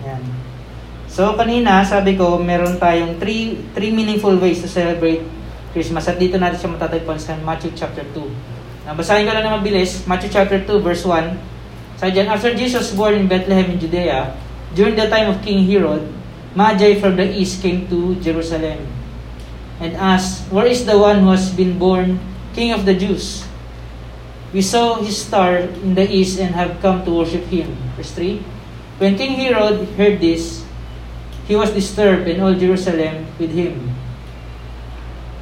Yan. 0.08 0.24
So, 1.12 1.36
kanina, 1.36 1.84
sabi 1.84 2.16
ko, 2.16 2.40
meron 2.40 2.80
tayong 2.80 3.20
three, 3.20 3.68
three 3.76 3.92
meaningful 3.92 4.40
ways 4.40 4.64
to 4.64 4.68
celebrate 4.72 5.43
Christmas. 5.74 6.06
At 6.06 6.22
dito 6.22 6.38
natin 6.38 6.56
siya 6.56 6.70
matatagpuan 6.70 7.18
sa 7.18 7.34
Matthew 7.42 7.74
chapter 7.74 8.06
2. 8.14 8.86
Nabasahin 8.86 9.26
ko 9.26 9.34
lang 9.34 9.42
na 9.42 9.58
mabilis. 9.58 10.06
Matthew 10.06 10.30
chapter 10.30 10.62
2, 10.62 10.78
verse 10.78 11.02
1. 11.02 11.98
Sabi 11.98 12.10
dyan, 12.14 12.30
After 12.30 12.54
Jesus 12.54 12.94
born 12.94 13.18
in 13.18 13.26
Bethlehem 13.26 13.74
in 13.74 13.78
Judea, 13.82 14.38
during 14.78 14.94
the 14.94 15.10
time 15.10 15.34
of 15.34 15.42
King 15.42 15.66
Herod, 15.66 16.06
Magi 16.54 17.02
from 17.02 17.18
the 17.18 17.26
east 17.26 17.58
came 17.58 17.90
to 17.90 18.14
Jerusalem 18.22 18.86
and 19.82 19.98
asked, 19.98 20.46
Where 20.54 20.70
is 20.70 20.86
the 20.86 20.94
one 20.94 21.26
who 21.26 21.34
has 21.34 21.50
been 21.50 21.82
born 21.82 22.22
King 22.54 22.70
of 22.70 22.86
the 22.86 22.94
Jews? 22.94 23.42
We 24.54 24.62
saw 24.62 25.02
his 25.02 25.18
star 25.18 25.66
in 25.82 25.98
the 25.98 26.06
east 26.06 26.38
and 26.38 26.54
have 26.54 26.78
come 26.78 27.02
to 27.02 27.10
worship 27.10 27.50
him. 27.50 27.74
Verse 27.98 28.14
3. 28.14 28.38
When 29.02 29.18
King 29.18 29.34
Herod 29.34 29.82
heard 29.98 30.22
this, 30.22 30.62
he 31.50 31.56
was 31.56 31.74
disturbed 31.74 32.30
and 32.30 32.38
all 32.38 32.54
Jerusalem 32.54 33.26
with 33.38 33.50
him. 33.50 33.93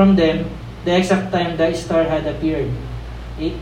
from 0.00 0.16
them 0.16 0.48
the 0.88 0.96
exact 0.96 1.28
time 1.28 1.60
the 1.60 1.68
star 1.76 2.08
had 2.08 2.24
appeared. 2.24 2.72
8 3.36 3.52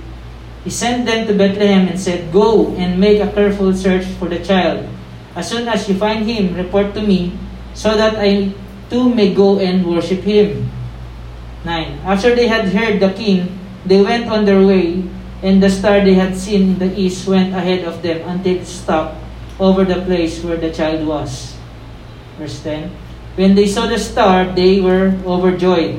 He 0.62 0.70
sent 0.70 1.02
them 1.02 1.26
to 1.26 1.34
Bethlehem 1.34 1.90
and 1.90 1.98
said, 1.98 2.30
Go 2.30 2.70
and 2.78 2.94
make 2.94 3.18
a 3.18 3.26
careful 3.34 3.74
search 3.74 4.06
for 4.22 4.30
the 4.30 4.38
child. 4.38 4.86
As 5.34 5.50
soon 5.50 5.66
as 5.66 5.90
you 5.90 5.98
find 5.98 6.22
him, 6.30 6.54
report 6.54 6.94
to 6.94 7.02
me, 7.02 7.34
so 7.74 7.98
that 7.98 8.22
I 8.22 8.54
too 8.86 9.10
may 9.10 9.34
go 9.34 9.58
and 9.58 9.82
worship 9.82 10.22
him. 10.22 10.70
9. 11.66 12.06
After 12.06 12.38
they 12.38 12.46
had 12.46 12.70
heard 12.70 13.02
the 13.02 13.10
king, 13.10 13.58
they 13.82 13.98
went 13.98 14.30
on 14.30 14.46
their 14.46 14.62
way, 14.62 15.02
and 15.42 15.58
the 15.58 15.70
star 15.70 16.06
they 16.06 16.14
had 16.14 16.38
seen 16.38 16.74
in 16.74 16.78
the 16.78 16.90
east 16.94 17.26
went 17.26 17.50
ahead 17.50 17.82
of 17.82 17.98
them 18.06 18.22
until 18.30 18.62
it 18.62 18.66
stopped 18.66 19.18
over 19.58 19.82
the 19.82 20.06
place 20.06 20.38
where 20.46 20.58
the 20.58 20.70
child 20.70 21.02
was. 21.02 21.58
Verse 22.38 22.62
10. 22.62 22.94
When 23.34 23.58
they 23.58 23.66
saw 23.66 23.90
the 23.90 23.98
star, 23.98 24.46
they 24.54 24.78
were 24.78 25.18
overjoyed. 25.26 25.98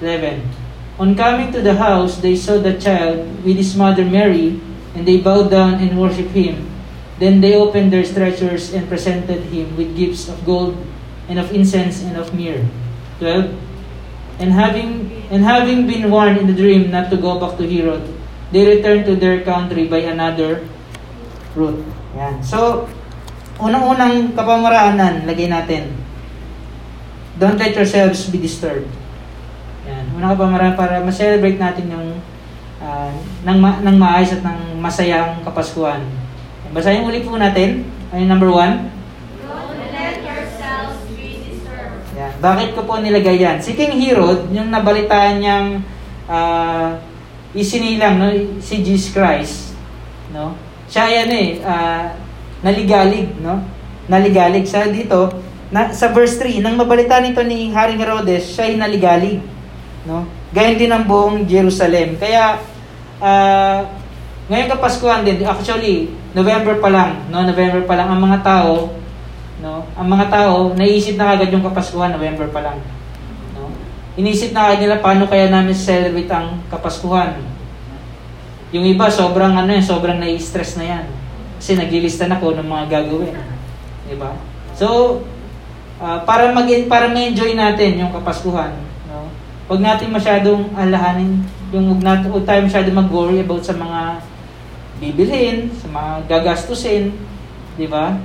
11. 0.00 0.42
On 1.00 1.16
coming 1.16 1.48
to 1.52 1.64
the 1.64 1.80
house, 1.80 2.20
they 2.20 2.36
saw 2.36 2.60
the 2.60 2.76
child 2.76 3.24
with 3.44 3.56
his 3.56 3.72
mother 3.76 4.04
Mary, 4.04 4.60
and 4.92 5.08
they 5.08 5.16
bowed 5.16 5.48
down 5.48 5.80
and 5.80 5.96
worshipped 5.96 6.36
him. 6.36 6.68
Then 7.20 7.40
they 7.40 7.56
opened 7.56 7.92
their 7.92 8.04
treasures 8.04 8.72
and 8.72 8.88
presented 8.88 9.48
him 9.48 9.76
with 9.76 9.96
gifts 9.96 10.28
of 10.28 10.44
gold 10.44 10.76
and 11.28 11.38
of 11.38 11.52
incense 11.52 12.04
and 12.04 12.16
of 12.16 12.32
myrrh. 12.36 12.64
12. 13.20 13.52
And 14.40 14.52
having, 14.52 15.08
and 15.28 15.44
having 15.44 15.86
been 15.86 16.10
warned 16.10 16.36
in 16.36 16.48
the 16.48 16.56
dream 16.56 16.90
not 16.90 17.08
to 17.12 17.16
go 17.16 17.40
back 17.40 17.56
to 17.60 17.64
Herod, 17.68 18.04
they 18.52 18.64
returned 18.64 19.04
to 19.04 19.16
their 19.16 19.44
country 19.44 19.88
by 19.88 20.04
another 20.04 20.68
route. 21.54 21.84
Yan. 22.16 22.42
So, 22.42 22.88
unang-unang 23.60 24.32
kapamaraanan, 24.32 25.28
lagay 25.28 25.48
natin. 25.48 25.92
Don't 27.40 27.56
let 27.56 27.72
yourselves 27.72 28.28
be 28.28 28.36
disturbed. 28.36 28.99
Yan. 30.20 30.28
Unang 30.28 30.36
kapamaraan 30.36 30.76
para 30.76 31.00
ma-celebrate 31.00 31.56
natin 31.56 31.88
yung 31.88 32.08
uh, 32.84 33.10
ng, 33.48 33.56
ma- 33.56 33.80
ng 33.80 33.96
maayos 33.96 34.36
at 34.36 34.44
ng 34.44 34.76
masayang 34.76 35.40
kapaskuhan. 35.40 36.04
Basahin 36.76 37.08
ulit 37.08 37.24
po 37.24 37.40
natin. 37.40 37.88
Ay 38.12 38.28
number 38.28 38.52
one. 38.52 38.92
Don't 39.40 39.80
let 39.80 40.20
yourselves 40.20 41.00
be 41.16 41.40
disturbed. 41.48 42.04
Yan. 42.12 42.36
Bakit 42.36 42.68
ko 42.76 42.84
po 42.84 43.00
nilagay 43.00 43.40
yan? 43.40 43.56
Si 43.64 43.72
King 43.72 43.96
Herod, 43.96 44.52
yung 44.52 44.68
nabalitaan 44.68 45.40
niyang 45.40 45.68
uh, 46.28 47.00
isinilang 47.56 48.20
no, 48.20 48.28
si 48.60 48.84
Jesus 48.84 49.16
Christ, 49.16 49.72
no? 50.36 50.54
Siya 50.90 51.06
yan 51.06 51.30
eh, 51.30 51.48
uh, 51.62 52.12
naligalig, 52.66 53.30
no? 53.40 53.62
Naligalig. 54.10 54.66
Sa 54.66 54.90
dito, 54.90 55.30
na, 55.70 55.94
sa 55.94 56.10
verse 56.10 56.34
3, 56.42 56.62
nang 56.62 56.74
mabalita 56.74 57.22
nito 57.22 57.38
ni 57.46 57.70
Haring 57.70 57.98
Herodes, 57.98 58.58
siya 58.58 58.70
ay 58.70 58.74
naligalig, 58.74 59.38
no? 60.10 60.26
Gayon 60.50 60.76
din 60.82 60.90
ang 60.90 61.06
buong 61.06 61.46
Jerusalem. 61.46 62.18
Kaya, 62.18 62.58
uh, 63.22 63.86
ngayon 64.50 64.66
kapaskuhan 64.74 65.22
din, 65.22 65.46
actually, 65.46 66.10
November 66.34 66.82
pa 66.82 66.90
lang, 66.90 67.30
no? 67.30 67.46
November 67.46 67.86
pa 67.86 67.94
lang 67.94 68.10
ang 68.10 68.18
mga 68.18 68.42
tao, 68.42 68.90
no? 69.62 69.86
Ang 69.94 70.08
mga 70.10 70.26
tao, 70.26 70.74
naisip 70.74 71.14
na 71.14 71.38
agad 71.38 71.54
yung 71.54 71.62
kapaskuhan, 71.62 72.10
November 72.10 72.50
pa 72.50 72.66
lang. 72.66 72.82
No? 73.54 73.70
Inisip 74.18 74.50
na 74.50 74.74
agad 74.74 74.82
nila 74.82 74.98
paano 74.98 75.30
kaya 75.30 75.46
namin 75.46 75.70
celebrate 75.70 76.30
ang 76.34 76.58
kapaskuhan. 76.66 77.38
Yung 78.74 78.82
iba, 78.82 79.06
sobrang 79.06 79.54
ano 79.54 79.70
yan, 79.70 79.86
sobrang 79.86 80.18
nai-stress 80.18 80.74
na 80.82 80.98
yan. 80.98 81.04
Kasi 81.62 81.78
naglilista 81.78 82.26
na 82.26 82.42
ko 82.42 82.50
ng 82.50 82.66
mga 82.66 82.84
gagawin. 82.90 83.38
Di 84.10 84.18
ba? 84.18 84.34
So, 84.74 85.20
uh, 86.02 86.18
para 86.26 86.50
mag 86.50 86.66
para 86.90 87.06
ma-enjoy 87.06 87.54
natin 87.54 88.02
yung 88.02 88.10
kapaskuhan? 88.10 88.89
Huwag 89.70 89.86
natin 89.86 90.10
masyadong 90.10 90.74
alahanin, 90.74 91.46
yung 91.70 91.94
huwag 91.94 92.02
natin, 92.02 92.26
huwag 92.34 92.42
tayo 92.42 92.66
masyadong 92.66 93.06
mag-worry 93.06 93.38
about 93.38 93.62
sa 93.62 93.78
mga 93.78 94.18
bibilhin, 94.98 95.70
sa 95.70 95.86
mga 95.86 96.26
gagastusin, 96.26 97.14
di 97.78 97.86
ba? 97.86 98.18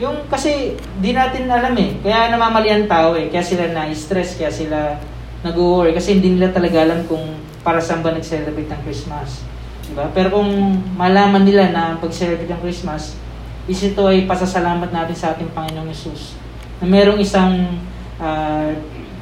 Yung 0.00 0.24
kasi 0.32 0.72
di 0.96 1.12
natin 1.12 1.52
alam 1.52 1.76
eh. 1.76 2.00
Kaya 2.00 2.32
namamali 2.32 2.72
ang 2.72 2.88
tao 2.88 3.12
eh. 3.12 3.28
Kaya 3.28 3.44
sila 3.44 3.68
na-stress, 3.76 4.40
kaya 4.40 4.48
sila 4.48 4.96
nag-worry 5.44 5.92
kasi 5.92 6.16
hindi 6.16 6.32
nila 6.32 6.48
talaga 6.48 6.88
alam 6.88 7.04
kung 7.04 7.44
para 7.60 7.76
saan 7.76 8.00
ba 8.00 8.16
nag-celebrate 8.16 8.72
ng 8.72 8.80
Christmas. 8.80 9.44
Diba? 9.92 10.08
Pero 10.16 10.32
kung 10.32 10.80
malaman 10.96 11.44
nila 11.44 11.76
na 11.76 12.00
pag-celebrate 12.00 12.48
ng 12.48 12.60
Christmas, 12.64 13.20
is 13.68 13.84
ito 13.84 14.00
ay 14.08 14.24
pasasalamat 14.24 14.88
natin 14.88 15.12
sa 15.12 15.36
ating 15.36 15.52
Panginoong 15.52 15.92
Yesus. 15.92 16.40
Na 16.80 16.88
merong 16.88 17.20
isang 17.20 17.76
uh, 18.16 18.72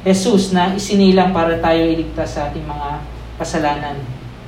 Jesus 0.05 0.53
na 0.53 0.77
isinilang 0.77 1.33
para 1.33 1.57
tayo 1.57 1.81
iligtas 1.81 2.37
sa 2.37 2.53
ating 2.53 2.61
mga 2.61 3.01
kasalanan. 3.41 3.97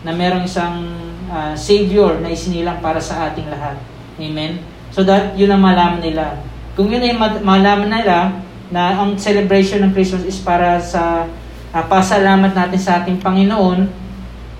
Na 0.05 0.13
merong 0.13 0.45
isang 0.45 0.85
uh, 1.33 1.57
Savior 1.57 2.21
na 2.21 2.29
isinilang 2.29 2.77
para 2.77 3.01
sa 3.01 3.33
ating 3.33 3.49
lahat. 3.49 3.75
Amen? 4.21 4.61
So 4.93 5.01
that 5.03 5.33
yun 5.33 5.49
ang 5.49 5.65
malaman 5.65 5.99
nila. 5.99 6.37
Kung 6.77 6.93
yun 6.93 7.01
ay 7.01 7.17
malaman 7.41 7.89
nila 7.89 8.37
na 8.69 9.01
ang 9.01 9.17
celebration 9.17 9.81
ng 9.81 9.91
Christmas 9.97 10.29
is 10.29 10.39
para 10.45 10.77
sa 10.77 11.25
uh, 11.73 11.83
pasalamat 11.89 12.53
natin 12.53 12.79
sa 12.79 13.01
ating 13.01 13.17
Panginoon, 13.17 13.89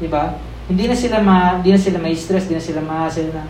di 0.01 0.10
ba? 0.10 0.34
Hindi 0.68 0.89
na 0.89 0.98
sila 0.98 1.24
ma, 1.24 1.62
hindi 1.62 1.72
na 1.72 1.80
sila 1.80 2.01
may 2.01 2.18
stress, 2.18 2.50
hindi 2.50 2.60
na 2.60 2.66
sila 2.66 2.82
ma-hassle 2.84 3.32
na 3.32 3.46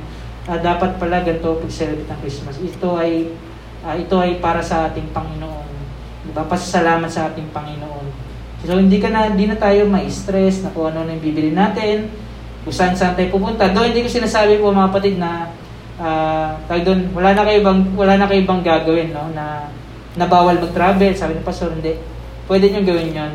uh, 0.52 0.60
dapat 0.60 1.00
pala 1.02 1.24
ganito 1.26 1.58
pag-celebrate 1.64 2.12
ng 2.12 2.20
Christmas. 2.22 2.56
Ito 2.62 2.90
ay 3.00 3.32
uh, 3.88 3.96
ito 3.98 4.16
ay 4.20 4.38
para 4.44 4.62
sa 4.62 4.92
ating 4.92 5.10
Panginoon. 5.16 5.57
Di 6.28 6.32
ba? 6.36 6.44
Pasasalamat 6.44 7.08
sa 7.08 7.32
ating 7.32 7.48
Panginoon. 7.56 8.28
So 8.68 8.76
hindi 8.76 9.00
ka 9.00 9.08
na 9.08 9.32
hindi 9.32 9.48
na 9.48 9.56
tayo 9.56 9.88
ma-stress 9.88 10.66
na 10.66 10.74
kung 10.76 10.92
ano 10.92 11.08
na 11.08 11.16
yung 11.16 11.24
bibili 11.24 11.56
natin, 11.56 12.12
kung 12.68 12.76
saan 12.76 12.98
saan 12.98 13.16
tayo 13.16 13.32
pupunta. 13.32 13.72
Doon 13.72 13.96
hindi 13.96 14.04
ko 14.04 14.10
sinasabi 14.12 14.60
po 14.60 14.74
mga 14.74 14.92
kapatid 14.92 15.16
na 15.22 15.54
uh, 16.02 16.58
tayo 16.66 16.82
doon, 16.84 17.00
wala 17.16 17.38
na 17.38 17.48
kayo 17.48 17.60
bang 17.64 17.82
wala 17.94 18.14
na 18.18 18.28
kayo 18.28 18.42
bang 18.44 18.62
gagawin 18.66 19.10
no 19.14 19.30
na 19.32 19.72
na 20.18 20.26
bawal 20.26 20.58
mag-travel, 20.58 21.14
sabi 21.14 21.38
ng 21.38 21.46
pastor, 21.46 21.78
hindi. 21.78 21.94
Pwede 22.50 22.74
niyo 22.74 22.82
gawin 22.84 23.14
'yon. 23.14 23.34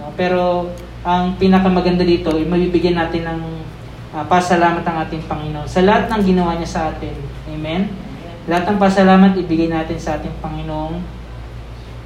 No? 0.00 0.10
Pero 0.16 0.72
ang 1.04 1.36
pinakamaganda 1.36 2.02
dito, 2.02 2.32
ay 2.32 2.48
mabibigyan 2.48 2.96
natin 2.96 3.28
ng 3.28 3.40
uh, 4.16 4.24
pasalamat 4.24 4.82
ang 4.88 5.04
ating 5.04 5.28
Panginoon 5.28 5.68
sa 5.68 5.84
lahat 5.84 6.08
ng 6.08 6.22
ginawa 6.24 6.56
niya 6.56 6.70
sa 6.70 6.80
atin. 6.88 7.12
Amen. 7.52 7.92
Lahat 8.48 8.66
ng 8.66 8.80
pasalamat 8.80 9.38
ibigay 9.38 9.68
natin 9.70 10.00
sa 10.00 10.16
ating 10.18 10.34
Panginoong 10.42 11.21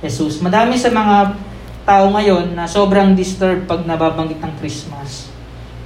Jesus. 0.04 0.42
Madami 0.44 0.76
sa 0.76 0.92
mga 0.92 1.38
tao 1.86 2.10
ngayon 2.12 2.52
na 2.52 2.66
sobrang 2.66 3.14
disturbed 3.14 3.64
pag 3.70 3.86
nababanggit 3.86 4.42
ng 4.42 4.54
Christmas. 4.58 5.30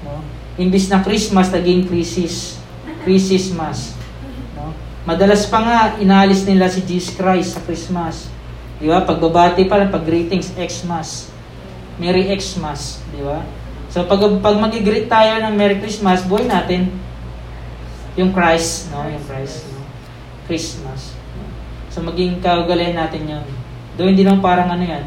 No? 0.02 0.24
Imbis 0.56 0.88
na 0.88 1.04
Christmas, 1.04 1.52
naging 1.52 1.86
crisis. 1.86 2.56
Christmas. 3.04 3.94
No? 4.56 4.72
Madalas 5.04 5.44
pa 5.46 5.60
nga, 5.60 5.78
inaalis 6.00 6.48
nila 6.48 6.66
si 6.72 6.80
Jesus 6.82 7.14
Christ 7.14 7.54
sa 7.56 7.60
Christmas. 7.62 8.32
Di 8.80 8.88
ba? 8.88 9.04
Pagbabati 9.04 9.68
pa 9.68 9.76
lang, 9.76 9.92
pag 9.92 10.08
greetings, 10.08 10.56
Xmas. 10.56 11.28
Merry 12.00 12.32
Xmas. 12.32 13.04
Di 13.12 13.20
ba? 13.20 13.44
So 13.92 14.06
pag, 14.06 14.22
pag 14.40 14.56
mag-greet 14.56 15.10
tayo 15.10 15.42
ng 15.44 15.54
Merry 15.58 15.82
Christmas, 15.82 16.22
buhay 16.24 16.46
natin 16.46 16.88
yung 18.14 18.30
Christ, 18.30 18.94
no? 18.94 19.02
Yung 19.04 19.22
Christ, 19.26 19.66
no? 19.74 19.82
Christmas. 20.46 21.12
So 21.90 22.00
maging 22.00 22.38
kaugalian 22.38 22.94
natin 22.94 23.26
yun. 23.26 23.46
Doon 24.00 24.16
hindi 24.16 24.24
naman 24.24 24.40
parang 24.40 24.72
ano 24.72 24.80
yan, 24.80 25.04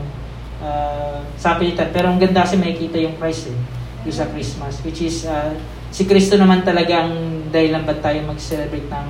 uh, 0.62 1.18
sapilitan. 1.34 1.90
Pero 1.90 2.14
ang 2.14 2.22
ganda 2.22 2.46
kasi 2.46 2.62
makikita 2.62 3.02
yung 3.02 3.18
Christ 3.18 3.50
eh, 3.50 4.14
sa 4.14 4.30
Christmas. 4.30 4.78
Which 4.86 5.02
is, 5.02 5.26
uh, 5.26 5.58
si 5.90 6.06
Kristo 6.06 6.38
naman 6.38 6.62
talaga 6.62 7.10
ang 7.10 7.42
dahilan 7.50 7.82
ba't 7.82 8.06
tayo 8.06 8.22
mag-celebrate 8.30 8.86
ng 8.86 9.08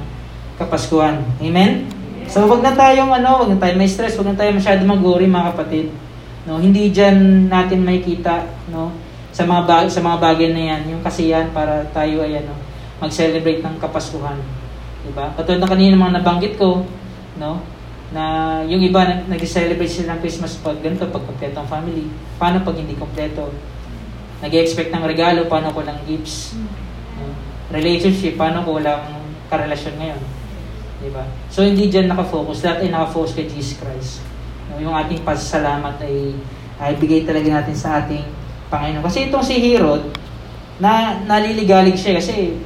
Kapaskuhan. 0.55 1.19
Amen? 1.43 1.91
So 2.31 2.47
wag 2.47 2.63
na 2.63 2.71
tayong 2.71 3.11
ano, 3.11 3.43
wag 3.43 3.51
na 3.51 3.59
tayong 3.59 3.79
may 3.83 3.91
stress, 3.91 4.15
wag 4.15 4.31
na 4.31 4.39
tayong 4.39 4.63
masyado 4.63 4.87
mag-worry 4.87 5.27
mga 5.27 5.51
kapatid. 5.51 5.91
No, 6.47 6.59
hindi 6.59 6.91
diyan 6.91 7.47
natin 7.51 7.83
makikita 7.83 8.47
no 8.71 8.91
sa 9.33 9.49
mga 9.49 9.65
bag, 9.65 9.87
sa 9.89 10.03
mga 10.03 10.17
bagay 10.21 10.49
na 10.53 10.63
yan, 10.75 10.81
yung 10.93 11.01
kasiyahan 11.01 11.49
para 11.51 11.81
tayo 11.89 12.21
ay 12.21 12.39
ano, 12.39 12.53
mag-celebrate 13.01 13.65
ng 13.65 13.75
Kapaskuhan. 13.81 14.37
'Di 15.03 15.11
ba? 15.11 15.33
Katulad 15.35 15.59
ng 15.65 15.71
kanina 15.73 15.99
mga 15.99 16.15
nabanggit 16.21 16.53
ko, 16.55 16.85
no? 17.41 17.59
Na 18.13 18.61
yung 18.63 18.79
iba 18.85 19.25
nag-celebrate 19.25 19.89
sila 19.89 20.15
ng 20.15 20.19
Christmas 20.21 20.61
pag 20.61 20.77
ganito, 20.79 21.09
pag 21.09 21.25
kompleto 21.25 21.57
ang 21.59 21.69
family. 21.69 22.05
Paano 22.37 22.61
pag 22.61 22.77
hindi 22.77 22.93
kompleto? 22.93 23.49
Nag-expect 24.45 24.93
ng 24.93 25.03
regalo, 25.03 25.49
paano 25.49 25.73
ko 25.73 25.81
lang 25.81 25.97
gifts? 26.05 26.53
No? 26.53 27.33
Relationship, 27.73 28.37
paano 28.37 28.61
ko 28.61 28.77
walang 28.77 29.01
karelasyon 29.49 29.97
ngayon? 29.97 30.21
'Di 31.01 31.09
ba? 31.09 31.25
So 31.49 31.65
hindi 31.65 31.89
diyan 31.89 32.07
naka-focus, 32.07 32.63
lahat 32.63 32.85
ay 32.85 32.89
naka-focus 32.93 33.33
kay 33.35 33.45
Jesus 33.49 33.81
Christ. 33.81 34.21
Yung 34.77 34.93
ating 34.93 35.25
pasasalamat 35.25 35.99
ay 36.05 36.37
ay 36.77 36.93
bigay 36.97 37.27
talaga 37.27 37.61
natin 37.61 37.75
sa 37.75 38.03
ating 38.03 38.23
Panginoon. 38.71 39.05
Kasi 39.05 39.29
itong 39.29 39.45
si 39.45 39.57
Herod, 39.61 40.03
na 40.81 41.21
naliligalig 41.23 41.95
siya 41.99 42.17
kasi 42.17 42.57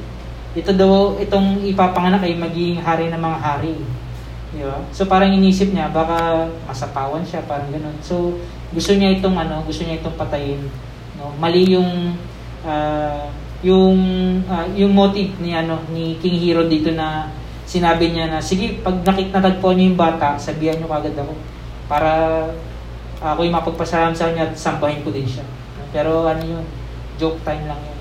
ito 0.56 0.72
daw, 0.72 1.14
itong 1.20 1.62
ipapanganak 1.68 2.24
ay 2.24 2.34
magiging 2.34 2.80
hari 2.80 3.12
ng 3.12 3.20
mga 3.20 3.38
hari. 3.38 3.76
Di 4.52 4.64
ba? 4.64 4.80
So 4.92 5.04
parang 5.04 5.34
inisip 5.34 5.76
niya, 5.76 5.92
baka 5.92 6.48
masapawan 6.64 7.24
siya, 7.24 7.44
parang 7.44 7.68
ganun. 7.68 7.96
So 8.00 8.36
gusto 8.72 8.96
niya 8.96 9.16
itong 9.20 9.36
ano, 9.36 9.60
gusto 9.64 9.84
niya 9.84 10.00
itong 10.00 10.16
patayin. 10.16 10.64
No? 11.20 11.34
Mali 11.36 11.74
yung 11.76 12.16
uh, 12.64 13.28
yung 13.62 13.98
uh, 14.46 14.66
yung 14.78 14.94
motive 14.94 15.34
ni 15.42 15.50
ano 15.50 15.82
ni 15.90 16.14
King 16.22 16.38
Hero 16.38 16.62
dito 16.70 16.94
na 16.94 17.26
sinabi 17.66 18.14
niya 18.14 18.30
na 18.30 18.38
sige 18.38 18.78
pag 18.80 19.02
nakita 19.02 19.42
natagpuan 19.42 19.74
niyo 19.76 19.92
yung 19.92 20.00
bata 20.00 20.38
sabihan 20.38 20.78
niyo 20.78 20.86
kagad 20.86 21.18
ako 21.18 21.34
para 21.90 22.10
uh, 23.18 23.28
ako 23.34 23.42
yung 23.42 23.58
mapagpasalamat 23.58 24.14
sa 24.14 24.30
kanya 24.30 24.46
at 24.46 24.54
sambahin 24.54 25.02
ko 25.02 25.10
din 25.10 25.26
siya 25.26 25.42
pero 25.90 26.30
ano 26.30 26.38
yun 26.38 26.64
joke 27.18 27.42
time 27.42 27.66
lang 27.66 27.82
yun 27.82 27.98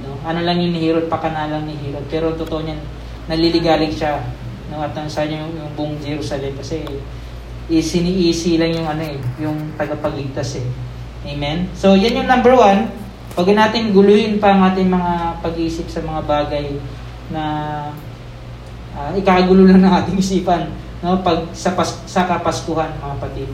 no? 0.00 0.16
ano 0.24 0.40
lang 0.40 0.56
yung 0.64 0.72
ni 0.72 0.80
Hero 0.80 1.04
pakanalang 1.12 1.68
ni 1.68 1.76
Hero 1.76 2.00
pero 2.08 2.32
totoo 2.32 2.64
niyan 2.64 2.80
naliligalig 3.28 3.92
siya 3.92 4.16
no 4.70 4.82
at 4.82 4.94
niya 4.94 5.46
yung, 5.46 5.54
yung 5.54 5.70
buong 5.78 5.96
Jerusalem 6.02 6.54
kasi 6.58 6.82
easy 7.66 8.02
ni 8.02 8.30
easy 8.30 8.58
lang 8.58 8.74
yung 8.74 8.86
ano 8.86 9.02
eh 9.02 9.18
yung 9.42 9.74
tagapagligtas 9.74 10.62
eh. 10.62 10.66
Amen? 11.26 11.66
So 11.74 11.98
yan 11.98 12.22
yung 12.22 12.30
number 12.30 12.54
one. 12.54 12.86
Huwag 13.34 13.50
natin 13.52 13.92
guluhin 13.92 14.38
pa 14.38 14.54
ang 14.54 14.72
ating 14.72 14.88
mga 14.88 15.42
pag-iisip 15.42 15.90
sa 15.90 16.00
mga 16.00 16.24
bagay 16.24 16.66
na 17.28 17.44
uh, 18.94 19.10
ikagulo 19.18 19.66
lang 19.66 19.82
ng 19.82 19.92
ating 19.92 20.16
isipan 20.16 20.70
no? 21.02 21.20
Pag 21.20 21.50
sa 21.52 21.74
pas, 21.74 22.00
sa 22.06 22.24
kapaskuhan 22.24 22.96
mga 23.02 23.12
kapatid. 23.18 23.50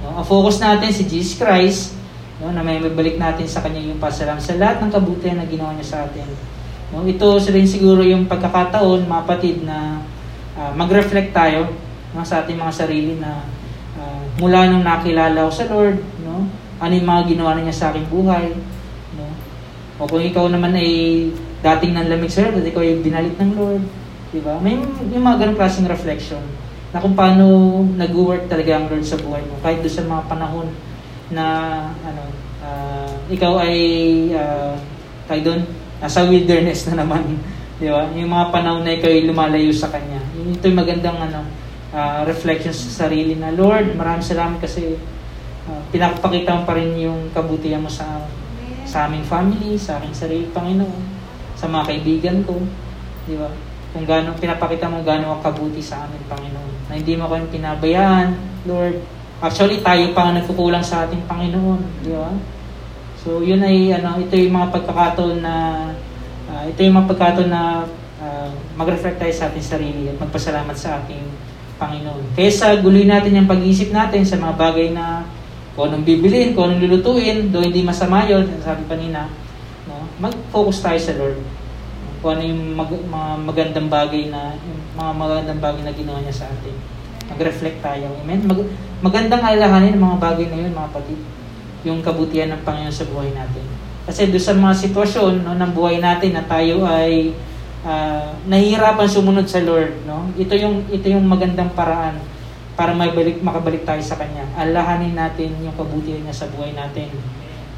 No? 0.00 0.22
Ang 0.22 0.26
focus 0.26 0.62
natin 0.62 0.94
si 0.94 1.04
Jesus 1.04 1.36
Christ 1.36 1.98
no? 2.38 2.54
Na 2.54 2.62
may 2.62 2.78
balik 2.80 3.18
natin 3.18 3.44
sa 3.50 3.60
kanya 3.60 3.82
yung 3.82 4.00
pasalam 4.00 4.38
sa 4.38 4.54
lahat 4.56 4.80
ng 4.80 4.90
kabutihan 4.94 5.36
na 5.42 5.46
ginawa 5.50 5.74
niya 5.74 5.98
sa 5.98 5.98
atin. 6.06 6.26
No? 6.94 7.02
Ito 7.02 7.42
rin 7.50 7.66
siguro 7.66 8.00
yung 8.06 8.30
pagkakataon 8.30 9.04
mga 9.04 9.22
kapatid 9.26 9.66
na 9.66 10.00
uh, 10.56 10.72
mag-reflect 10.74 11.30
tayo 11.36 11.70
no, 12.16 12.24
sa 12.24 12.42
ating 12.42 12.58
mga 12.58 12.74
sarili 12.74 13.20
na 13.20 13.44
uh, 14.00 14.24
mula 14.40 14.68
nung 14.72 14.82
nakilala 14.82 15.46
ko 15.46 15.52
sa 15.52 15.68
Lord 15.70 16.00
no 16.24 16.48
ano 16.76 16.92
yung 16.92 17.08
mga 17.08 17.22
ginawa 17.32 17.56
niya 17.56 17.72
sa 17.72 17.88
aking 17.92 18.08
buhay 18.12 18.52
o 19.96 20.04
kung 20.04 20.20
ikaw 20.20 20.52
naman 20.52 20.76
ay 20.76 20.90
dating 21.64 21.96
nanlamig 21.96 22.28
sa 22.28 22.44
Lord 22.44 22.60
at 22.60 22.68
ikaw 22.68 22.84
ay 22.84 23.00
dinalit 23.00 23.36
ng 23.40 23.52
Lord, 23.56 23.84
di 24.28 24.40
ba? 24.44 24.60
May 24.60 24.76
yung 25.08 25.24
mga 25.24 25.40
ganong 25.40 25.58
klaseng 25.58 25.88
reflection 25.88 26.44
na 26.92 27.00
kung 27.00 27.16
paano 27.16 27.80
nag-work 27.96 28.44
talaga 28.44 28.76
ang 28.76 28.92
Lord 28.92 29.04
sa 29.04 29.16
buhay 29.16 29.40
mo. 29.48 29.56
Kahit 29.64 29.80
doon 29.80 29.96
sa 29.96 30.04
mga 30.04 30.22
panahon 30.28 30.68
na 31.32 31.44
ano, 32.04 32.22
uh, 32.60 33.08
ikaw 33.32 33.56
ay 33.64 33.76
uh, 34.36 34.76
kahit 35.24 35.42
doon, 35.48 35.64
nasa 35.96 36.28
wilderness 36.28 36.92
na 36.92 37.00
naman. 37.00 37.40
Di 37.76 37.92
ba? 37.92 38.08
Yung 38.16 38.32
mga 38.32 38.48
panahon 38.48 38.82
na 38.84 38.96
ikaw 38.96 39.10
ay 39.12 39.28
lumalayo 39.28 39.72
sa 39.72 39.92
Kanya. 39.92 40.20
Ito 40.32 40.64
yung 40.64 40.80
magandang 40.80 41.18
ano, 41.20 41.44
uh, 41.92 42.24
reflection 42.24 42.72
sa 42.72 43.08
sarili 43.08 43.36
na, 43.36 43.52
Lord, 43.52 43.92
maraming 43.96 44.24
salamat 44.24 44.56
kasi 44.60 44.96
uh, 45.68 45.80
pinapakita 45.92 46.56
mo 46.56 46.62
pa 46.64 46.72
rin 46.76 46.96
yung 46.96 47.28
kabutihan 47.36 47.84
mo 47.84 47.92
sa 47.92 48.24
sa 48.86 49.10
aming 49.10 49.26
family, 49.26 49.74
sa 49.74 49.98
aking 49.98 50.14
sarili, 50.14 50.46
Panginoon, 50.54 51.02
sa 51.58 51.66
mga 51.66 51.84
kaibigan 51.90 52.38
ko, 52.46 52.62
di 53.26 53.34
ba? 53.34 53.50
Kung 53.90 54.06
gaano, 54.06 54.32
pinapakita 54.38 54.86
mo 54.86 55.02
gaano 55.02 55.36
ka 55.42 55.50
kabuti 55.50 55.82
sa 55.82 56.06
amin, 56.06 56.22
Panginoon. 56.30 56.72
Na 56.86 56.94
hindi 56.94 57.18
mo 57.18 57.26
kami 57.26 57.50
pinabayaan, 57.50 58.38
Lord. 58.64 59.02
Actually, 59.42 59.82
tayo 59.82 60.14
pa 60.14 60.30
ang 60.30 60.38
nagkukulang 60.38 60.86
sa 60.86 61.04
ating 61.04 61.26
Panginoon, 61.26 62.06
di 62.06 62.14
ba? 62.14 62.30
So, 63.18 63.42
yun 63.42 63.60
ay, 63.66 63.90
ano, 63.90 64.22
ito 64.22 64.38
yung 64.38 64.54
mga 64.54 64.70
pagkakataon 64.70 65.42
na, 65.42 65.54
uh, 66.56 66.64
ito 66.64 66.80
yung 66.80 66.96
mga 66.96 67.08
pagkakataon 67.12 67.50
na 67.52 67.84
uh, 68.24 68.48
mag-reflect 68.80 69.20
tayo 69.20 69.34
sa 69.36 69.52
ating 69.52 69.64
sarili 69.64 70.08
at 70.08 70.16
magpasalamat 70.16 70.76
sa 70.76 71.04
ating 71.04 71.24
Panginoon. 71.76 72.32
Kaysa 72.32 72.80
guloy 72.80 73.04
natin 73.04 73.36
yung 73.36 73.50
pag-iisip 73.50 73.92
natin 73.92 74.24
sa 74.24 74.40
mga 74.40 74.56
bagay 74.56 74.96
na 74.96 75.28
kung 75.76 75.92
anong 75.92 76.08
bibiliin, 76.08 76.56
kung 76.56 76.72
anong 76.72 76.88
lulutuin, 76.88 77.52
do 77.52 77.60
hindi 77.60 77.84
masama 77.84 78.24
yun, 78.24 78.48
sabi 78.64 78.88
pa 78.88 78.96
nina, 78.96 79.28
no? 79.84 80.08
mag-focus 80.16 80.80
tayo 80.80 80.96
sa 80.96 81.12
Lord. 81.20 81.36
Kung 82.24 82.40
ano 82.40 82.42
yung 82.48 82.62
mag, 82.72 82.88
mga 82.88 83.30
magandang 83.44 83.88
bagay 83.92 84.32
na, 84.32 84.56
yung 84.56 84.80
mga 84.96 85.12
magandang 85.12 85.60
bagay 85.60 85.82
na 85.84 85.92
ginawa 85.92 86.18
niya 86.24 86.32
sa 86.32 86.48
atin. 86.48 86.72
Mag-reflect 87.28 87.84
tayo. 87.84 88.08
Amen? 88.24 88.40
Mag, 88.48 88.64
magandang 89.04 89.44
alalahanin 89.44 90.00
ang 90.00 90.16
mga 90.16 90.18
bagay 90.24 90.46
na 90.48 90.58
yun, 90.64 90.72
mga 90.72 90.88
kapatid. 90.96 91.20
Yung 91.84 92.00
kabutihan 92.00 92.56
ng 92.56 92.64
Panginoon 92.64 92.96
sa 92.96 93.04
buhay 93.12 93.28
natin. 93.36 93.85
Kasi 94.06 94.30
doon 94.30 94.44
sa 94.44 94.54
mga 94.54 94.74
sitwasyon 94.86 95.32
no, 95.42 95.58
ng 95.58 95.72
buhay 95.74 95.98
natin 95.98 96.38
na 96.38 96.46
tayo 96.46 96.86
ay 96.86 97.34
uh, 97.82 98.30
nahihirapan 98.46 99.10
sumunod 99.10 99.50
sa 99.50 99.58
Lord. 99.66 100.06
No? 100.06 100.30
Ito, 100.38 100.54
yung, 100.54 100.86
ito 100.94 101.10
yung 101.10 101.26
magandang 101.26 101.74
paraan 101.74 102.14
para 102.78 102.94
maibalik, 102.94 103.42
makabalik 103.42 103.82
tayo 103.82 103.98
sa 104.04 104.14
Kanya. 104.14 104.46
Alahanin 104.54 105.18
natin 105.18 105.58
yung 105.58 105.74
kabutihan 105.74 106.22
niya 106.22 106.34
sa 106.34 106.46
buhay 106.54 106.70
natin. 106.76 107.10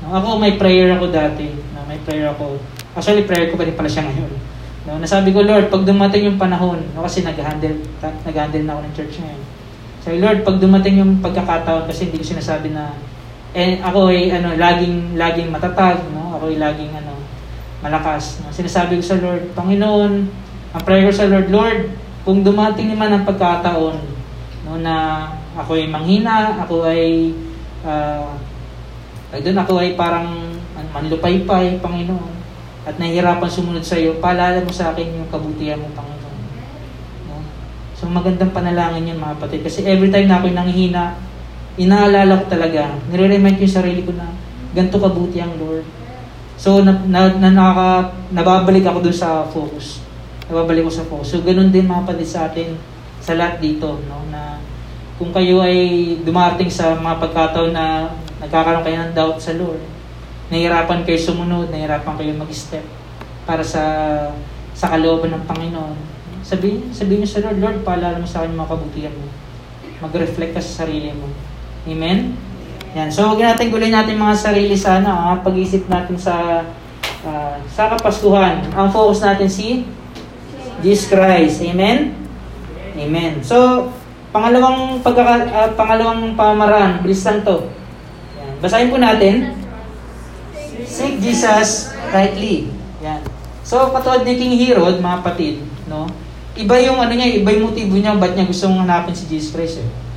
No, 0.05 0.13
ako, 0.13 0.37
may 0.37 0.61
prayer 0.61 0.95
ako 0.95 1.09
dati. 1.09 1.49
No, 1.73 1.87
may 1.89 1.99
prayer 2.05 2.29
ako. 2.29 2.61
Actually, 2.93 3.25
prayer 3.25 3.49
ko 3.49 3.57
pa 3.57 3.65
rin 3.65 3.79
pala 3.79 3.89
siya 3.89 4.05
ngayon. 4.05 4.33
No, 4.85 4.99
nasabi 5.01 5.31
ko, 5.31 5.41
Lord, 5.45 5.71
pag 5.71 5.85
dumating 5.87 6.29
yung 6.29 6.39
panahon, 6.41 6.81
no, 6.93 7.05
kasi 7.05 7.23
nag-handle, 7.25 7.79
nag-handle 8.03 8.65
na 8.67 8.73
ako 8.77 8.81
ng 8.85 8.95
church 8.95 9.15
ngayon. 9.23 9.43
Sabi, 10.03 10.17
Lord, 10.19 10.41
pag 10.43 10.57
dumating 10.59 10.97
yung 10.99 11.13
pagkakataon, 11.21 11.85
kasi 11.87 12.09
hindi 12.09 12.21
ko 12.21 12.27
sinasabi 12.27 12.73
na, 12.75 12.97
eh, 13.57 13.81
ako 13.81 14.13
ay, 14.13 14.29
ano, 14.35 14.57
laging, 14.57 15.17
laging 15.17 15.49
matatag, 15.49 16.05
no? 16.13 16.37
Ako 16.37 16.53
ay 16.53 16.61
laging, 16.61 16.93
ano, 16.93 17.17
malakas. 17.81 18.45
No? 18.45 18.53
Sinasabi 18.53 19.01
ko 19.01 19.05
sa 19.05 19.17
Lord, 19.21 19.53
Panginoon, 19.57 20.13
ang 20.77 20.83
prayer 20.85 21.09
ko 21.09 21.15
sa 21.15 21.31
Lord, 21.31 21.49
Lord, 21.49 21.81
kung 22.29 22.45
dumating 22.45 22.93
naman 22.93 23.09
ang 23.09 23.25
pagkakataon, 23.25 23.97
no, 24.69 24.77
na 24.85 25.25
ako 25.57 25.81
ay 25.81 25.89
manghina, 25.89 26.61
ako 26.61 26.85
ay 26.85 27.33
uh, 27.83 28.31
ay 29.33 29.41
doon 29.45 29.59
ako 29.61 29.81
ay 29.81 29.97
parang 29.97 30.29
manlupaypay, 30.93 31.81
Panginoon. 31.81 32.37
At 32.89 32.97
nahihirapan 32.97 33.51
sumunod 33.51 33.85
sa 33.85 34.01
iyo, 34.01 34.17
paalala 34.21 34.65
mo 34.65 34.73
sa 34.73 34.93
akin 34.93 35.21
yung 35.21 35.29
kabutihan 35.29 35.77
mo, 35.77 35.89
Panginoon. 35.93 36.39
No? 37.29 37.45
So 37.93 38.09
magandang 38.09 38.53
panalangin 38.53 39.09
yun 39.09 39.21
mga 39.21 39.37
kapatid. 39.41 39.61
Kasi 39.69 39.85
every 39.85 40.09
time 40.09 40.29
na 40.29 40.41
ako'y 40.41 40.57
nanghihina, 40.57 41.17
inaalala 41.79 42.43
ko 42.43 42.45
talaga, 42.51 42.99
nire-remind 43.09 43.57
ko 43.57 43.63
yung 43.65 43.79
sarili 43.81 44.03
ko 44.03 44.13
na 44.13 44.29
ganito 44.75 44.99
kabuti 44.99 45.39
ang 45.39 45.55
Lord. 45.57 45.87
So 46.59 46.83
na, 46.83 46.93
na, 47.07 47.33
na, 47.39 47.49
nakaka, 47.55 47.91
nababalik 48.35 48.85
ako 48.85 48.99
dun 49.07 49.15
sa 49.15 49.47
focus. 49.47 50.03
Nababalik 50.51 50.85
ko 50.85 50.93
sa 50.93 51.07
focus. 51.07 51.39
So 51.39 51.41
ganun 51.41 51.71
din 51.71 51.87
mga 51.87 52.05
kapatid 52.05 52.29
sa 52.29 52.51
atin 52.51 52.75
sa 53.23 53.39
lahat 53.39 53.63
dito, 53.63 54.03
no, 54.11 54.27
na 54.29 54.59
kung 55.17 55.31
kayo 55.31 55.63
ay 55.63 55.79
dumating 56.27 56.71
sa 56.71 56.99
mga 56.99 57.17
pagkataon 57.23 57.73
na 57.75 58.11
Nagkakaroon 58.39 58.87
kayo 58.87 58.97
ng 59.03 59.15
doubt 59.19 59.39
sa 59.43 59.53
Lord. 59.59 59.83
Nahihirapan 60.49 61.03
kayo 61.03 61.19
sumunod, 61.19 61.75
nahihirapan 61.75 62.15
kayo 62.15 62.33
mag-step 62.39 62.87
para 63.43 63.67
sa 63.67 63.83
sa 64.79 64.95
kalooban 64.95 65.35
ng 65.35 65.45
Panginoon. 65.45 65.99
Sabihin, 66.47 66.87
sabihin 66.95 67.27
niyo 67.27 67.31
sa 67.35 67.43
Lord, 67.43 67.59
Lord, 67.59 67.79
paalala 67.83 68.23
mo 68.23 68.29
sa 68.31 68.47
akin 68.47 68.55
mga 68.55 68.71
kabutihan 68.71 69.15
mo. 69.19 69.27
Mag-reflect 70.07 70.55
ka 70.55 70.63
sa 70.63 70.87
sarili 70.87 71.11
mo. 71.11 71.27
Amen? 71.89 72.37
Yan. 72.97 73.09
So, 73.09 73.33
huwag 73.33 73.41
natin 73.41 73.73
gulay 73.73 73.89
natin 73.93 74.21
mga 74.21 74.37
sarili 74.37 74.77
sa 74.77 75.01
ano, 75.01 75.13
ah, 75.13 75.37
pag-isip 75.41 75.89
natin 75.89 76.17
sa 76.17 76.65
uh, 77.25 77.57
sa 77.69 77.93
kapaskuhan. 77.93 78.65
Ang 78.73 78.89
focus 78.93 79.25
natin 79.25 79.49
si 79.49 79.85
Jesus 80.81 81.11
Christ. 81.11 81.65
Amen? 81.65 82.15
Amen. 82.99 83.43
So, 83.43 83.89
pangalawang 84.35 85.03
pagkaka, 85.03 85.35
uh, 85.49 85.71
pangalawang 85.75 86.35
pamaraan, 86.35 87.01
bilisan 87.03 87.43
to. 87.43 87.71
Yan. 88.39 88.55
Basahin 88.63 88.91
po 88.91 88.99
natin. 88.99 89.55
Seek 90.89 91.21
Jesus 91.21 91.93
rightly. 92.11 92.73
Yan. 93.05 93.23
So, 93.63 93.93
katulad 93.93 94.25
ni 94.25 94.41
King 94.41 94.57
Herod, 94.57 94.99
mga 95.05 95.21
patid, 95.21 95.61
no? 95.87 96.09
Iba 96.59 96.81
yung 96.81 96.99
ano 96.99 97.13
niya, 97.13 97.39
iba 97.39 97.53
yung 97.53 97.71
motibo 97.71 97.95
niya, 97.95 98.17
ba't 98.17 98.35
niya 98.35 98.49
gustong 98.49 98.81
hanapin 98.81 99.15
si 99.15 99.29
Jesus 99.29 99.53
Christ 99.55 99.85
eh. 99.85 100.08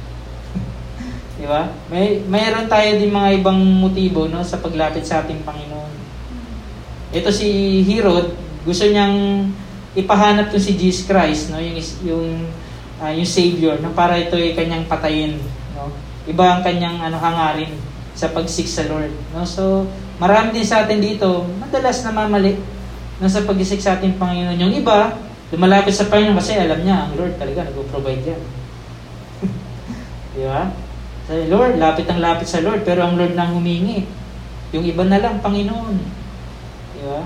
Di 1.41 1.49
ba? 1.49 1.65
May 1.89 2.21
mayroon 2.29 2.69
tayo 2.69 3.01
din 3.01 3.09
mga 3.09 3.41
ibang 3.41 3.57
motibo 3.57 4.29
no 4.29 4.45
sa 4.45 4.61
paglapit 4.61 5.01
sa 5.01 5.25
ating 5.25 5.41
Panginoon. 5.41 5.93
Ito 7.17 7.33
si 7.33 7.81
Herod, 7.89 8.37
gusto 8.61 8.85
niyang 8.85 9.49
ipahanap 9.97 10.53
to 10.53 10.61
si 10.61 10.77
Jesus 10.77 11.09
Christ, 11.09 11.49
no, 11.49 11.57
yung 11.57 11.81
yung 12.05 12.27
uh, 13.01 13.11
yung 13.11 13.25
savior, 13.25 13.81
no, 13.81 13.89
para 13.91 14.21
ito 14.21 14.37
ay 14.37 14.53
kanyang 14.53 14.85
patayin, 14.85 15.41
no. 15.73 15.89
Iba 16.29 16.55
ang 16.55 16.61
kanyang 16.61 17.01
ano 17.01 17.17
hangarin 17.17 17.73
sa 18.13 18.29
pagsik 18.29 18.69
sa 18.69 18.85
Lord, 18.85 19.11
no. 19.33 19.41
So, 19.41 19.89
marami 20.21 20.53
din 20.53 20.63
sa 20.63 20.85
atin 20.85 21.01
dito, 21.01 21.49
madalas 21.57 22.05
namamali 22.05 22.53
no, 23.17 23.27
sa 23.27 23.43
pagsik 23.43 23.81
sa 23.81 23.97
ating 23.97 24.15
Panginoon. 24.21 24.61
Yung 24.61 24.77
iba, 24.77 25.17
lumalapit 25.49 25.97
sa 25.97 26.05
Panginoon 26.05 26.37
kasi 26.37 26.53
alam 26.53 26.85
niya, 26.85 27.09
ang 27.09 27.17
Lord 27.17 27.33
talaga 27.35 27.65
nag-provide 27.65 28.23
yan. 28.29 28.41
Di 30.37 30.45
ba? 30.45 30.69
So, 31.31 31.39
Lord, 31.47 31.79
lapit 31.79 32.11
ang 32.11 32.19
lapit 32.19 32.43
sa 32.43 32.59
Lord, 32.59 32.83
pero 32.83 33.07
ang 33.07 33.15
Lord 33.15 33.39
nang 33.39 33.55
humingi. 33.55 34.03
Yung 34.75 34.83
iba 34.83 35.07
na 35.07 35.15
lang, 35.15 35.39
Panginoon. 35.39 35.95
Di 36.91 37.07
ba? 37.07 37.23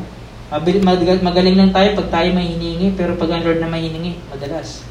Magaling 1.26 1.58
lang 1.58 1.74
tayo 1.74 1.98
pag 1.98 2.14
tayo 2.14 2.30
may 2.38 2.54
hiningi, 2.54 2.94
pero 2.94 3.18
pag 3.18 3.34
ang 3.34 3.42
Lord 3.42 3.58
na 3.58 3.66
may 3.66 3.90
hiningi, 3.90 4.22
madalas. 4.30 4.86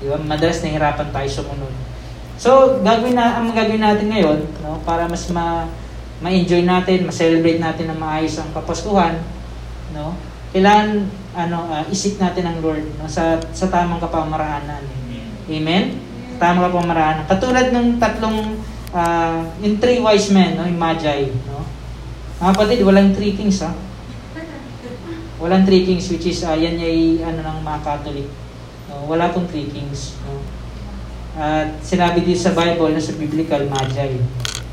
Di 0.00 0.08
ba? 0.08 0.16
Madalas 0.16 0.64
nahihirapan 0.64 1.12
tayo 1.12 1.28
sumunod. 1.28 1.74
So, 2.40 2.80
gagawin 2.80 3.12
na, 3.12 3.36
ang 3.36 3.52
gagawin 3.52 3.84
natin 3.84 4.08
ngayon, 4.08 4.40
no, 4.64 4.80
para 4.88 5.12
mas 5.12 5.28
ma, 5.28 5.68
ma-enjoy 6.24 6.64
natin, 6.64 7.04
ma-celebrate 7.04 7.60
natin 7.60 7.92
ng 7.92 8.00
maayos 8.00 8.40
ang 8.40 8.48
Kapaskuhan, 8.56 9.20
no, 9.92 10.16
kailangan 10.56 11.04
ano 11.36 11.68
uh, 11.68 11.84
isik 11.92 12.16
natin 12.16 12.48
ang 12.48 12.62
Lord 12.64 12.86
no, 12.96 13.10
sa 13.10 13.36
sa 13.52 13.68
tamang 13.68 14.00
kapamaraanan. 14.00 14.86
Amen. 15.50 16.03
Tamang 16.36 16.70
kapamaraanan. 16.70 17.24
Katulad 17.30 17.70
ng 17.70 18.02
tatlong 18.02 18.58
uh, 18.90 19.40
yung 19.62 19.76
three 19.78 20.00
wise 20.02 20.30
men, 20.34 20.58
no, 20.58 20.66
yung 20.66 20.78
Magi, 20.78 21.30
no. 21.48 21.62
Mga 22.42 22.52
kapatid, 22.54 22.80
walang 22.82 23.14
three 23.14 23.34
kings 23.38 23.62
ha. 23.62 23.72
Walang 25.38 25.66
three 25.66 25.84
kings 25.84 26.08
which 26.08 26.30
is 26.30 26.40
uh, 26.46 26.56
yan 26.56 26.78
ay 26.78 27.20
ano 27.20 27.42
ng 27.42 27.58
mga 27.62 27.80
Catholic. 27.82 28.28
No, 28.90 29.06
wala 29.10 29.30
tong 29.34 29.50
three 29.50 29.70
kings, 29.70 30.18
no. 30.26 30.42
At 31.34 31.82
sinabi 31.82 32.22
din 32.22 32.38
sa 32.38 32.54
Bible, 32.54 32.94
no, 32.94 33.02
sa 33.02 33.18
biblical, 33.18 33.66
Magi. 33.66 34.22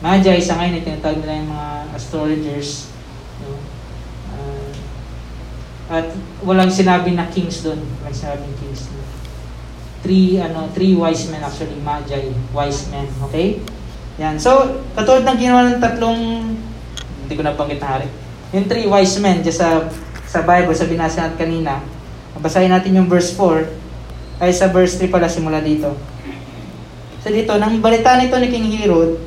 Magi, 0.02 0.41
sa 0.41 0.58
ngayon, 0.62 0.82
tinatawag 0.82 1.21
nila 1.21 1.41
yung 1.41 1.52
mga 1.54 1.69
astrologers, 1.93 2.91
at 5.91 6.08
walang 6.47 6.71
sinabi 6.71 7.12
na 7.19 7.28
kings 7.28 7.67
doon. 7.67 7.84
Walang 8.00 8.15
sinabing 8.15 8.56
kings 8.63 8.88
doon. 8.88 9.01
Three, 10.02 10.42
ano, 10.42 10.70
three 10.74 10.98
wise 10.98 11.30
men 11.30 11.46
actually, 11.46 11.78
magi, 11.82 12.34
wise 12.52 12.90
men. 12.90 13.06
Okay? 13.30 13.62
Yan. 14.18 14.42
So, 14.42 14.82
katulad 14.98 15.26
ng 15.26 15.38
ginawa 15.38 15.60
ng 15.70 15.82
tatlong, 15.82 16.22
hindi 17.26 17.34
ko 17.38 17.44
nabanggit 17.46 17.80
na 17.80 17.90
hari. 17.98 18.08
Yung 18.52 18.66
three 18.66 18.90
wise 18.90 19.16
men, 19.22 19.46
just 19.46 19.62
sa, 19.62 19.88
sa 20.26 20.42
Bible, 20.42 20.74
sa 20.74 20.90
binasa 20.90 21.26
natin 21.26 21.38
kanina, 21.38 21.80
basahin 22.42 22.74
natin 22.74 22.98
yung 22.98 23.08
verse 23.08 23.32
4, 23.38 24.42
ay 24.42 24.50
sa 24.50 24.74
verse 24.74 24.98
3 24.98 25.14
pala 25.14 25.30
simula 25.30 25.62
dito. 25.62 25.94
So 27.22 27.30
dito, 27.30 27.54
nang 27.62 27.78
balita 27.78 28.18
nito 28.18 28.34
ni 28.42 28.50
King 28.50 28.74
Herod, 28.82 29.22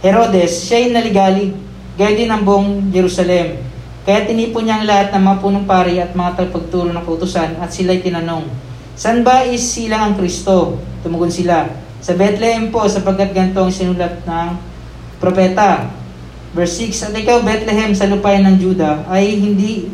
Herodes, 0.00 0.64
siya 0.64 0.80
ay 0.80 0.96
naligalig, 0.96 1.52
gaya 2.00 2.16
din 2.16 2.32
ang 2.32 2.40
buong 2.46 2.88
Jerusalem. 2.88 3.60
Kaya 4.08 4.24
tinipon 4.24 4.64
niya 4.64 4.80
ang 4.80 4.88
lahat 4.88 5.12
ng 5.12 5.22
mga 5.28 5.38
punong 5.44 5.66
pari 5.68 6.00
at 6.00 6.16
mga 6.16 6.40
tagapagturo 6.40 6.88
ng 6.88 7.04
kautusan 7.04 7.60
at 7.60 7.68
sila'y 7.68 8.00
tinanong, 8.00 8.48
San 8.98 9.22
ba 9.22 9.46
is 9.46 9.62
silang 9.62 10.10
ang 10.10 10.14
Kristo? 10.18 10.74
Tumugon 11.06 11.30
sila, 11.30 11.70
Sa 12.02 12.18
Bethlehem 12.18 12.74
po 12.74 12.82
sapagkat 12.90 13.30
ganito 13.30 13.62
ang 13.62 13.70
sinulat 13.70 14.26
ng 14.26 14.58
propeta. 15.22 15.86
Verse 16.50 16.82
6, 16.82 17.06
At 17.06 17.14
ikaw 17.14 17.46
Bethlehem 17.46 17.94
sa 17.94 18.10
lupain 18.10 18.42
ng 18.42 18.58
Juda 18.58 19.06
ay 19.06 19.38
hindi 19.38 19.86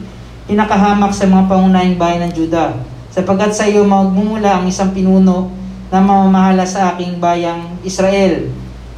pinakahamak 0.48 1.12
sa 1.12 1.28
mga 1.28 1.52
pangunahing 1.52 2.00
bayan 2.00 2.28
ng 2.28 2.32
Juda 2.32 2.80
sapagkat 3.12 3.52
sa 3.52 3.68
iyo 3.68 3.84
magmumula 3.84 4.60
ang 4.60 4.72
isang 4.72 4.96
pinuno 4.96 5.52
na 5.92 6.00
mamamahala 6.00 6.64
sa 6.64 6.96
aking 6.96 7.20
bayang 7.20 7.76
Israel. 7.84 8.48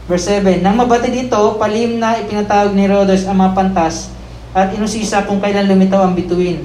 Verse 0.06 0.30
7, 0.30 0.62
Nang 0.62 0.78
mabati 0.78 1.10
dito, 1.10 1.58
palim 1.58 1.98
na 1.98 2.22
ipinatawag 2.22 2.70
ni 2.78 2.86
Herodes 2.86 3.26
ang 3.26 3.42
mga 3.42 3.58
pantas 3.58 4.14
at 4.54 4.70
inusisa 4.70 5.26
kung 5.26 5.42
kailan 5.42 5.66
lumitaw 5.66 6.06
ang 6.06 6.14
bituin. 6.14 6.62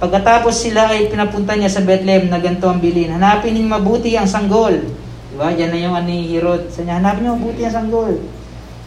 Pagkatapos 0.00 0.56
sila 0.56 0.88
ay 0.88 1.12
pinapunta 1.12 1.52
niya 1.52 1.68
sa 1.68 1.84
Bethlehem 1.84 2.32
na 2.32 2.40
ganito 2.40 2.64
ang 2.64 2.80
bilin. 2.80 3.20
Hanapin 3.20 3.52
niyo 3.52 3.68
mabuti 3.68 4.16
ang 4.16 4.24
sanggol. 4.24 4.72
Diba? 5.28 5.52
Yan 5.52 5.68
na 5.68 5.76
yung 5.76 5.92
ani 5.92 6.24
Herod. 6.32 6.72
Sa 6.72 6.80
niya, 6.80 6.96
hanapin 6.96 7.28
niyo 7.28 7.36
mabuti 7.36 7.68
ang 7.68 7.76
sanggol. 7.84 8.16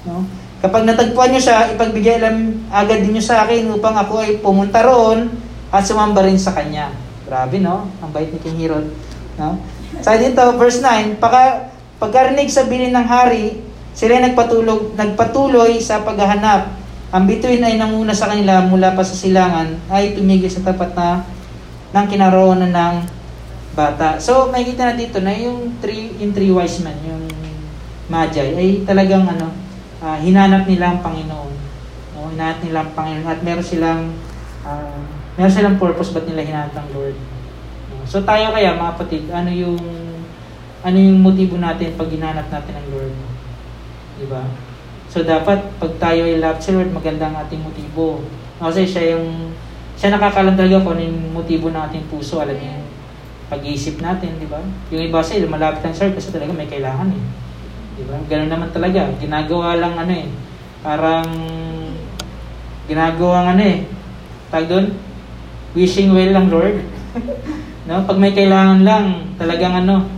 No? 0.10 0.26
Kapag 0.66 0.90
natagpuan 0.90 1.30
niyo 1.30 1.46
siya, 1.46 1.70
ipagbigay 1.78 2.18
alam 2.18 2.66
agad 2.74 3.06
din 3.06 3.14
niyo 3.14 3.24
sa 3.30 3.46
akin 3.46 3.70
upang 3.78 3.94
ako 3.94 4.26
ay 4.26 4.42
pumunta 4.42 4.82
roon 4.82 5.30
at 5.70 5.86
sumamba 5.86 6.26
rin 6.26 6.42
sa 6.42 6.50
kanya. 6.50 6.90
Grabe, 7.30 7.62
no? 7.62 7.94
Ang 8.02 8.10
bait 8.10 8.34
ni 8.34 8.42
King 8.42 8.58
Herod. 8.58 8.90
No? 9.38 9.62
Sa 10.02 10.18
dito, 10.18 10.42
verse 10.58 10.82
9, 10.82 11.22
pagka, 11.22 11.70
pagkarinig 12.02 12.50
sa 12.50 12.66
bilin 12.66 12.90
ng 12.90 13.06
hari, 13.06 13.62
sila 13.94 14.18
nagpatulog, 14.18 14.98
nagpatuloy 14.98 15.78
sa 15.78 16.02
paghahanap 16.02 16.83
ang 17.14 17.30
bituin 17.30 17.62
ay 17.62 17.78
nanguna 17.78 18.10
sa 18.10 18.34
kanila 18.34 18.66
mula 18.66 18.98
pa 18.98 19.06
sa 19.06 19.14
silangan 19.14 19.70
ay 19.94 20.18
tumigil 20.18 20.50
sa 20.50 20.66
tapat 20.66 20.98
na 20.98 21.22
ng 21.94 22.06
kinaroonan 22.10 22.74
ng 22.74 22.96
bata. 23.78 24.18
So, 24.18 24.50
makikita 24.50 24.90
na 24.90 24.98
dito 24.98 25.22
na 25.22 25.30
yung 25.38 25.78
three, 25.78 26.10
yung 26.18 26.34
three 26.34 26.50
wise 26.50 26.82
men, 26.82 26.98
yung 27.06 27.30
magi, 28.10 28.42
ay 28.42 28.82
talagang 28.82 29.30
ano, 29.30 29.54
uh, 30.02 30.18
hinanap 30.26 30.66
nila 30.66 30.90
ang 30.90 31.06
Panginoon. 31.06 31.54
No? 32.18 32.34
Hinanap 32.34 32.66
nila 32.66 32.82
ang 32.82 32.92
Panginoon 32.98 33.30
at 33.30 33.40
meron 33.46 33.66
silang 33.66 34.10
uh, 34.66 34.98
meron 35.38 35.54
silang 35.54 35.78
purpose 35.78 36.10
ba't 36.10 36.26
nila 36.26 36.42
hinanap 36.42 36.74
ang 36.74 36.90
Lord. 36.98 37.18
So, 38.10 38.26
tayo 38.26 38.50
kaya 38.58 38.74
mga 38.74 38.94
kapatid, 38.98 39.30
ano 39.30 39.54
yung 39.54 39.78
ano 40.82 40.98
yung 40.98 41.22
motibo 41.22 41.62
natin 41.62 41.94
pag 41.94 42.10
hinanap 42.10 42.50
natin 42.50 42.74
ang 42.74 42.88
Lord? 42.90 43.14
Diba? 44.18 44.73
So 45.14 45.22
dapat 45.22 45.62
pag 45.78 45.94
tayo 46.02 46.26
ay 46.26 46.42
love 46.42 46.58
Lord, 46.74 46.90
maganda 46.90 47.30
ang 47.30 47.38
ating 47.46 47.62
motibo. 47.62 48.26
Kasi 48.58 48.82
siya 48.82 49.14
yung 49.14 49.54
siya 49.94 50.10
nakakalam 50.10 50.58
talaga 50.58 50.82
kung 50.82 50.98
ano 50.98 51.06
yung 51.06 51.38
motibo 51.38 51.70
ng 51.70 51.84
ating 51.86 52.10
puso. 52.10 52.42
Alam 52.42 52.58
niya 52.58 52.82
yung 52.82 52.90
pag-iisip 53.46 54.02
natin, 54.02 54.42
di 54.42 54.50
ba? 54.50 54.58
Yung 54.90 55.06
iba 55.06 55.22
sa 55.22 55.38
malapit 55.46 55.86
ang 55.86 55.94
Lord 55.94 56.18
kasi 56.18 56.34
talaga 56.34 56.58
may 56.58 56.66
kailangan 56.66 57.14
eh. 57.14 57.24
Di 57.94 58.04
ba? 58.10 58.18
Ganun 58.26 58.50
naman 58.50 58.74
talaga. 58.74 59.06
Ginagawa 59.22 59.78
lang 59.78 59.94
ano 59.94 60.14
eh. 60.18 60.28
Parang 60.82 61.30
ginagawa 62.90 63.54
ano 63.54 63.62
eh. 63.70 63.86
Tag 64.50 64.66
doon, 64.66 64.98
wishing 65.78 66.10
well 66.10 66.34
lang 66.34 66.50
Lord. 66.50 66.82
no? 67.86 68.02
Pag 68.10 68.18
may 68.18 68.34
kailangan 68.34 68.82
lang, 68.82 69.30
talagang 69.38 69.78
ano, 69.78 70.10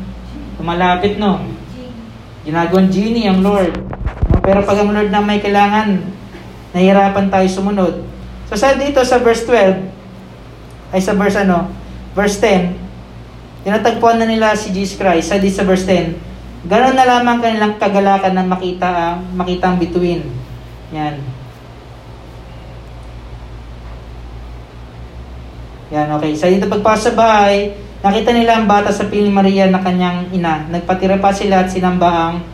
malapit 0.64 1.20
no. 1.20 1.44
Ginagawang 2.48 2.88
genie 2.88 3.28
ang 3.28 3.44
Lord. 3.44 3.95
Pero 4.46 4.62
pag 4.62 4.78
ang 4.78 4.94
Lord 4.94 5.10
na 5.10 5.26
may 5.26 5.42
kailangan, 5.42 6.06
nahihirapan 6.78 7.34
tayo 7.34 7.48
sumunod. 7.50 8.06
So 8.46 8.54
sa 8.54 8.78
dito 8.78 9.02
sa 9.02 9.18
verse 9.18 9.42
12, 9.42 10.94
ay 10.94 11.02
sa 11.02 11.18
verse 11.18 11.42
ano, 11.42 11.74
verse 12.14 12.38
10, 12.38 13.66
tinatagpuan 13.66 14.22
na 14.22 14.30
nila 14.30 14.54
si 14.54 14.70
Jesus 14.70 15.02
Christ. 15.02 15.34
Sa 15.34 15.42
dito 15.42 15.58
sa 15.58 15.66
verse 15.66 15.90
10, 15.90 16.70
ganoon 16.70 16.94
na 16.94 17.10
lamang 17.10 17.42
kanilang 17.42 17.82
kagalakan 17.82 18.38
na 18.38 18.46
makita, 18.46 19.18
uh, 19.18 19.18
makita 19.34 19.74
ang 19.74 19.82
bituin. 19.82 20.22
Yan. 20.94 21.18
Yan, 25.90 26.08
okay. 26.22 26.38
Sa 26.38 26.46
dito 26.46 26.70
pagpasok 26.70 27.02
sa 27.02 27.18
bahay, 27.18 27.74
nakita 28.06 28.30
nila 28.30 28.62
ang 28.62 28.70
bata 28.70 28.94
sa 28.94 29.10
piling 29.10 29.34
Maria 29.34 29.66
na 29.74 29.82
kanyang 29.82 30.30
ina. 30.30 30.70
Nagpatira 30.70 31.18
pa 31.18 31.34
sila 31.34 31.66
at 31.66 31.74
sinamba 31.74 32.30
ang 32.30 32.46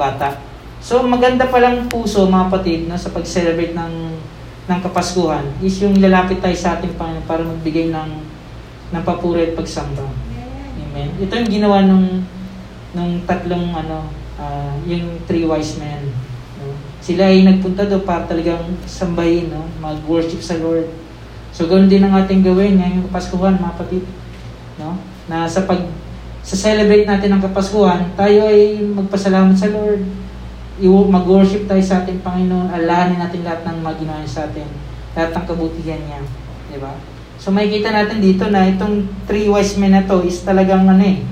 bata. 0.00 0.49
So 0.80 1.04
maganda 1.04 1.52
palang 1.52 1.86
puso 1.92 2.24
mga 2.24 2.48
kapatid 2.48 2.88
no, 2.88 2.96
sa 2.96 3.12
pag-celebrate 3.12 3.76
ng 3.76 3.94
ng 4.70 4.80
Kapaskuhan 4.80 5.44
is 5.60 5.76
yung 5.82 5.98
lalapit 6.00 6.38
tayo 6.40 6.56
sa 6.56 6.78
ating 6.78 6.96
Panginoon 6.96 7.26
para 7.28 7.42
magbigay 7.44 7.92
ng 7.92 8.10
ng 8.90 9.02
papuri 9.04 9.50
at 9.50 9.54
pagsamba. 9.54 10.08
Amen. 10.80 11.08
Ito 11.20 11.32
yung 11.36 11.52
ginawa 11.52 11.84
nung 11.84 12.24
nung 12.96 13.22
tatlong 13.28 13.70
ano 13.76 14.08
ah, 14.40 14.74
yung 14.88 15.20
three 15.28 15.46
wise 15.46 15.78
men. 15.78 16.10
No? 16.58 16.74
Sila 17.02 17.28
ay 17.28 17.44
nagpunta 17.46 17.86
do 17.86 18.02
para 18.02 18.26
talagang 18.26 18.62
sambahin, 18.88 19.52
no? 19.52 19.68
mag-worship 19.78 20.42
sa 20.42 20.58
Lord. 20.58 20.88
So 21.50 21.66
ganoon 21.66 21.90
din 21.90 22.06
ang 22.06 22.14
ating 22.14 22.46
gawin 22.46 22.78
ngayong 22.78 23.10
Kapaskuhan, 23.10 23.58
mga 23.58 23.74
kapatid. 23.74 24.04
No? 24.78 24.96
Na 25.26 25.44
sa 25.50 25.66
pag 25.66 25.82
sa 26.40 26.56
celebrate 26.56 27.04
natin 27.04 27.36
ng 27.36 27.42
Kapaskuhan, 27.44 28.16
tayo 28.16 28.48
ay 28.48 28.80
magpasalamat 28.80 29.54
sa 29.54 29.68
Lord. 29.68 30.02
Mag-worship 30.88 31.68
tayo 31.68 31.82
sa 31.84 32.00
ating 32.00 32.24
Panginoon. 32.24 32.72
Alahanin 32.72 33.20
natin 33.20 33.44
lahat 33.44 33.68
ng 33.68 33.84
mga 33.84 33.94
ginawa 34.00 34.18
niya 34.24 34.32
sa 34.32 34.42
atin. 34.48 34.68
Lahat 35.12 35.30
ng 35.36 35.44
kabutihan 35.44 36.00
niya. 36.00 36.20
Di 36.72 36.78
ba? 36.80 36.96
So 37.40 37.48
makikita 37.52 37.92
natin 37.92 38.20
dito 38.20 38.48
na 38.52 38.68
itong 38.68 39.08
three 39.24 39.48
wise 39.48 39.80
men 39.80 39.96
na 39.96 40.04
to 40.04 40.20
is 40.28 40.44
talagang 40.44 40.84
ano 40.84 41.00
eh, 41.00 41.24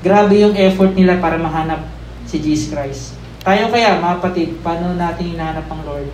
grabe 0.00 0.40
yung 0.40 0.56
effort 0.56 0.96
nila 0.96 1.20
para 1.20 1.36
mahanap 1.36 1.84
si 2.24 2.40
Jesus 2.40 2.72
Christ. 2.72 3.20
Tayo 3.44 3.68
kaya, 3.68 4.00
mga 4.00 4.16
kapatid, 4.22 4.48
paano 4.64 4.96
natin 4.96 5.36
hinahanap 5.36 5.68
ang 5.68 5.82
Lord? 5.84 6.08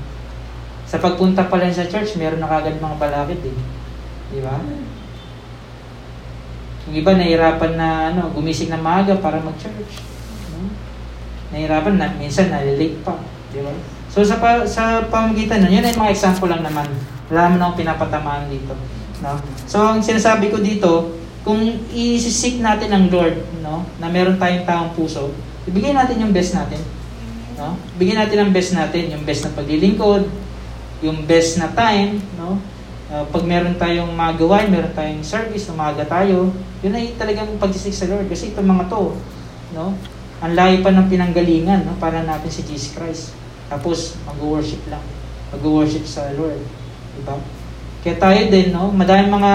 Sa 0.89 0.99
pagpunta 0.99 1.47
pa 1.47 1.61
lang 1.61 1.71
sa 1.71 1.87
church, 1.87 2.19
meron 2.19 2.41
na 2.43 2.51
kagad 2.51 2.83
mga 2.83 2.97
balakid 2.99 3.41
eh. 3.47 3.59
Di 4.33 4.41
ba? 4.43 4.59
Yung 6.89 6.97
iba 6.97 7.13
nahirapan 7.15 7.73
na 7.77 7.89
ano, 8.11 8.33
gumising 8.33 8.73
na 8.73 8.81
maaga 8.81 9.21
para 9.21 9.39
mag-church. 9.45 10.18
Nahirapan 11.55 11.95
na, 11.97 12.13
minsan 12.17 12.53
nalilate 12.53 13.01
pa. 13.01 13.17
Di 13.53 13.65
ba? 13.65 13.73
So 14.09 14.25
sa 14.25 14.41
pa, 14.41 14.65
sa 14.65 15.05
pamagitan 15.09 15.65
nun, 15.65 15.73
yun 15.73 15.85
ay 15.85 15.97
mga 15.97 16.13
example 16.13 16.49
lang 16.49 16.65
naman. 16.65 16.89
Wala 17.29 17.49
naman 17.49 17.61
akong 17.61 17.81
pinapatamaan 17.85 18.49
dito. 18.49 18.73
No? 19.21 19.37
So 19.69 19.85
ang 19.85 20.01
sinasabi 20.01 20.49
ko 20.49 20.61
dito, 20.61 21.15
kung 21.47 21.61
i-seek 21.93 22.61
natin 22.61 22.93
ang 22.93 23.09
Lord, 23.09 23.41
no, 23.65 23.87
na 23.97 24.13
meron 24.13 24.37
tayong 24.37 24.69
taong 24.69 24.93
puso, 24.93 25.33
ibigay 25.65 25.97
natin 25.97 26.21
yung 26.21 26.33
best 26.35 26.53
natin. 26.53 26.81
No? 27.57 27.75
Bigyan 27.97 28.21
natin 28.21 28.39
ang 28.45 28.53
best 28.53 28.77
natin, 28.77 29.13
yung 29.13 29.25
best 29.25 29.49
na 29.49 29.57
paglilingkod, 29.57 30.29
yung 31.03 31.25
best 31.25 31.59
na 31.59 31.71
time, 31.73 32.23
no? 32.39 32.59
Uh, 33.09 33.25
pag 33.33 33.41
meron 33.49 33.73
tayong 33.81 34.13
mga 34.13 34.37
meron 34.69 34.93
tayong 34.93 35.25
service, 35.25 35.73
umaga 35.73 36.05
tayo, 36.05 36.53
yun 36.85 36.93
ay 36.93 37.17
talagang 37.17 37.49
pagsisik 37.57 37.95
sa 37.97 38.05
Lord. 38.05 38.29
Kasi 38.29 38.53
itong 38.53 38.69
mga 38.69 38.85
to, 38.93 39.17
no? 39.73 39.97
Ang 40.39 40.55
layo 40.55 40.77
pa 40.87 40.95
ng 40.95 41.11
pinanggalingan, 41.11 41.83
no? 41.83 41.99
Para 41.99 42.23
natin 42.23 42.47
si 42.47 42.63
Jesus 42.63 42.95
Christ. 42.95 43.35
Tapos, 43.67 44.15
mag-worship 44.23 44.83
lang. 44.87 45.03
Mag-worship 45.51 46.07
sa 46.07 46.31
Lord. 46.39 46.63
Diba? 47.19 47.37
Kaya 48.07 48.17
tayo 48.17 48.41
din, 48.47 48.71
no? 48.71 48.95
Madaming 48.95 49.35
mga 49.35 49.53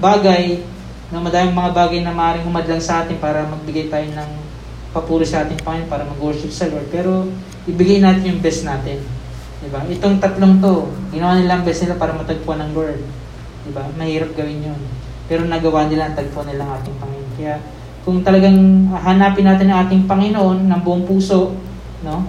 bagay, 0.00 0.64
no? 1.12 1.20
Madaming 1.20 1.52
mga 1.52 1.72
bagay 1.76 2.00
na 2.00 2.16
maaaring 2.16 2.48
humadlang 2.48 2.80
sa 2.80 3.04
atin 3.04 3.20
para 3.20 3.44
magbigay 3.44 3.92
tayo 3.92 4.08
ng 4.08 4.30
papuri 4.96 5.28
sa 5.28 5.44
ating 5.44 5.60
Panginoon 5.60 5.92
para 5.92 6.08
mag-worship 6.08 6.48
sa 6.48 6.64
Lord. 6.72 6.88
Pero, 6.88 7.28
ibigay 7.68 8.00
natin 8.00 8.32
yung 8.32 8.40
best 8.40 8.64
natin. 8.64 9.04
Diba? 9.60 9.84
Itong 9.92 10.16
tatlong 10.16 10.56
to, 10.64 10.88
ginawa 11.12 11.36
nila 11.36 11.60
ang 11.60 11.64
best 11.68 11.84
nila 11.84 12.00
para 12.00 12.16
matagpuan 12.16 12.64
ng 12.64 12.72
Lord. 12.72 13.04
Diba? 13.68 13.84
Mahirap 14.00 14.32
gawin 14.32 14.72
yun. 14.72 14.80
Pero 15.28 15.44
nagawa 15.44 15.90
nila 15.90 16.08
ang 16.08 16.16
tagpuan 16.16 16.48
nila 16.48 16.64
ng 16.64 16.72
ating 16.80 16.96
Panginoon. 16.96 17.32
Kaya 17.36 17.54
kung 18.06 18.22
talagang 18.22 18.86
hanapin 18.94 19.42
natin 19.42 19.66
ang 19.66 19.90
ating 19.90 20.06
Panginoon 20.06 20.70
ng 20.70 20.80
buong 20.86 21.02
puso, 21.02 21.58
no? 22.06 22.22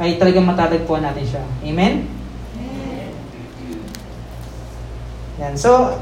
ay 0.00 0.16
talagang 0.16 0.48
matatagpuan 0.48 1.04
natin 1.04 1.28
siya. 1.28 1.44
Amen? 1.60 2.08
Yan. 5.36 5.52
So, 5.52 6.00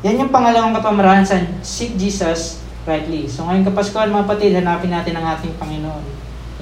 yan 0.00 0.24
yung 0.24 0.32
pangalawang 0.32 0.72
kapamarahan 0.72 1.28
sa 1.28 1.36
Seek 1.60 2.00
Jesus 2.00 2.64
rightly. 2.88 3.28
So 3.28 3.44
ngayon 3.44 3.68
Kapaskuhan 3.68 4.08
mga 4.08 4.24
kapatid, 4.24 4.56
hanapin 4.56 4.88
natin 4.88 5.12
ang 5.20 5.36
ating 5.36 5.52
Panginoon. 5.60 6.04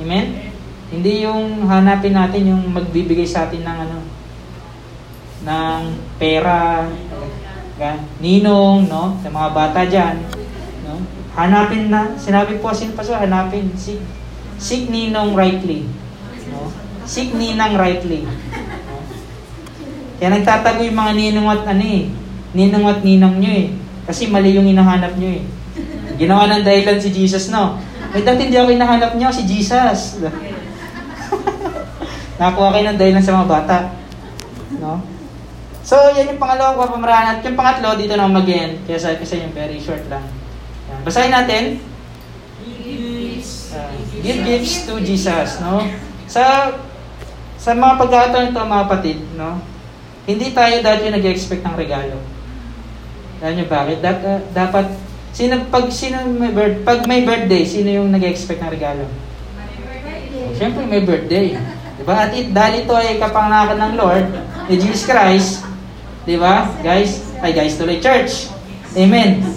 Amen? 0.02 0.50
Hindi 0.90 1.22
yung 1.22 1.70
hanapin 1.70 2.18
natin 2.18 2.50
yung 2.50 2.74
magbibigay 2.74 3.28
sa 3.28 3.46
atin 3.46 3.62
ng 3.62 3.78
ano, 3.86 3.98
ng 5.46 5.82
pera, 6.18 6.90
ninong, 8.18 8.90
no? 8.90 9.14
Sa 9.22 9.28
mga 9.30 9.48
bata 9.54 9.80
dyan, 9.86 10.16
no? 10.26 10.45
Hanapin 11.36 11.92
na, 11.92 12.16
sinabi 12.16 12.56
po 12.64 12.72
sin 12.72 12.96
Pastor, 12.96 13.20
hanapin, 13.20 13.68
seek, 13.76 14.00
seek 14.56 14.88
ninong 14.88 15.36
rightly. 15.36 15.84
No? 16.48 16.72
Seek 17.04 17.36
ninang 17.36 17.76
rightly. 17.76 18.24
No? 18.24 18.32
Kaya 20.16 20.32
nagtatago 20.32 20.80
yung 20.80 20.96
mga 20.96 21.12
ninong 21.12 21.48
at 21.52 21.62
ano 21.76 21.84
eh, 21.84 22.08
ninong 22.56 22.84
at 22.88 23.00
ninang 23.04 23.36
nyo 23.36 23.52
eh. 23.52 23.68
Kasi 24.08 24.32
mali 24.32 24.56
yung 24.56 24.64
hinahanap 24.64 25.12
nyo 25.20 25.28
eh. 25.28 25.44
Ginawa 26.16 26.48
ng 26.48 26.64
dahilan 26.64 26.96
si 26.96 27.12
Jesus, 27.12 27.52
no? 27.52 27.76
May 28.16 28.24
dati 28.24 28.48
hindi 28.48 28.56
ako 28.56 28.72
hinahanap 28.72 29.12
nyo, 29.20 29.28
si 29.28 29.44
Jesus. 29.44 30.24
Nakuha 32.40 32.68
kayo 32.72 32.84
ng 32.88 33.00
dahilan 33.00 33.20
sa 33.20 33.36
mga 33.36 33.50
bata. 33.52 33.76
No? 34.80 35.04
So, 35.84 36.00
yan 36.16 36.32
yung 36.32 36.40
pangalawang 36.40 36.80
kapamarahan. 36.80 37.36
At 37.36 37.44
yung 37.44 37.60
pangatlo, 37.60 38.00
dito 38.00 38.16
na 38.16 38.24
mag-end. 38.24 38.88
Kaya 38.88 38.96
sabi 38.96 39.20
ko 39.20 39.24
sa 39.28 39.36
very 39.52 39.76
short 39.76 40.08
lang. 40.08 40.24
Basahin 41.06 41.30
natin. 41.30 41.62
Uh, 43.76 43.92
give 44.18 44.42
gifts 44.42 44.90
to 44.90 44.98
Jesus. 45.06 45.62
No? 45.62 45.86
Sa 46.26 46.74
sa 47.66 47.70
mga 47.74 47.94
pagkakataon 47.98 48.50
ito, 48.50 48.58
mga 48.62 48.84
kapatid, 48.86 49.18
no? 49.38 49.62
hindi 50.26 50.50
tayo 50.50 50.82
dati 50.82 51.06
nag-expect 51.06 51.62
ng 51.62 51.78
regalo. 51.78 52.18
Alam 53.38 53.54
niyo 53.54 53.66
bakit? 53.70 54.02
Dat, 54.02 54.18
uh, 54.26 54.42
dapat, 54.50 54.90
sino, 55.30 55.62
pag, 55.70 55.86
sino 55.94 56.26
may 56.26 56.50
birth, 56.50 56.82
pag 56.82 57.06
may 57.06 57.22
birthday, 57.22 57.62
sino 57.62 57.90
yung 57.90 58.10
nag-expect 58.10 58.58
ng 58.58 58.70
regalo? 58.74 59.06
Siyempre, 60.58 60.82
may 60.86 61.02
birthday. 61.06 61.54
Diba? 61.98 62.14
At 62.14 62.34
it, 62.34 62.50
dahil 62.50 62.82
ito 62.82 62.94
ay 62.94 63.22
kapanganakan 63.22 63.78
ng 63.78 63.94
Lord, 63.94 64.26
ni 64.66 64.74
Jesus 64.82 65.06
Christ, 65.06 65.62
diba? 66.26 66.66
Guys, 66.82 67.22
ay 67.38 67.54
guys, 67.54 67.78
tuloy 67.78 68.02
church. 68.02 68.50
Amen. 68.98 69.55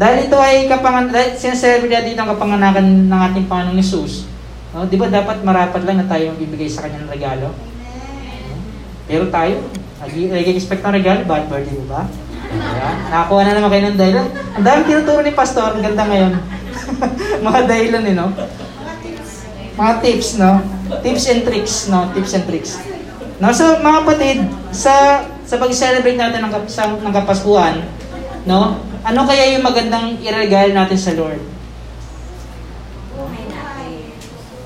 Dahil 0.00 0.32
ito 0.32 0.36
ay 0.40 0.64
kapangan, 0.64 1.12
dahil 1.12 1.36
sinaselebrate 1.36 1.92
natin 1.92 2.16
ang 2.16 2.32
kapanganakan 2.32 2.86
ng 3.04 3.20
ating 3.28 3.44
Panginoong 3.52 3.76
Yesus, 3.76 4.24
no? 4.72 4.88
di 4.88 4.96
ba 4.96 5.12
dapat 5.12 5.44
marapat 5.44 5.84
lang 5.84 6.00
na 6.00 6.08
tayo 6.08 6.32
bibigay 6.40 6.72
sa 6.72 6.88
kanya 6.88 7.04
ng 7.04 7.12
regalo? 7.12 7.52
Pero 9.04 9.28
tayo, 9.28 9.60
nag-expect 10.00 10.80
ng 10.80 10.96
regalo, 10.96 11.20
bad 11.28 11.44
birthday, 11.52 11.76
di 11.76 11.84
ba? 11.84 12.08
Diba? 12.48 12.90
Nakakuha 13.12 13.40
na 13.44 13.52
naman 13.60 13.68
kayo 13.68 13.82
ng 13.92 13.98
dahilan. 14.00 14.26
Ang 14.56 14.64
dami 14.64 14.80
tinuturo 14.88 15.20
ni 15.20 15.32
Pastor, 15.36 15.76
ang 15.76 15.84
ganda 15.84 16.04
ngayon. 16.08 16.32
Mga 17.46 17.60
dahilan 17.68 18.02
eh, 18.08 18.14
no? 18.16 18.28
Mga 19.76 19.92
tips, 20.00 20.28
no? 20.40 20.64
Tips 21.04 21.24
and 21.28 21.42
tricks, 21.44 21.74
no? 21.92 22.08
Tips 22.16 22.32
and 22.40 22.44
tricks. 22.48 22.80
No, 23.40 23.52
so 23.56 23.80
mga 23.80 24.04
kapatid, 24.04 24.38
sa 24.68 25.24
sa 25.48 25.56
pag-celebrate 25.56 26.20
natin 26.20 26.44
ng, 26.44 26.52
sa, 26.68 26.92
ng 26.92 27.08
Kapaskuhan, 27.08 27.80
no? 28.44 28.89
Ano 29.00 29.24
kaya 29.24 29.56
yung 29.56 29.64
magandang 29.64 30.20
iregalo 30.20 30.76
natin 30.76 31.00
sa 31.00 31.16
Lord? 31.16 31.40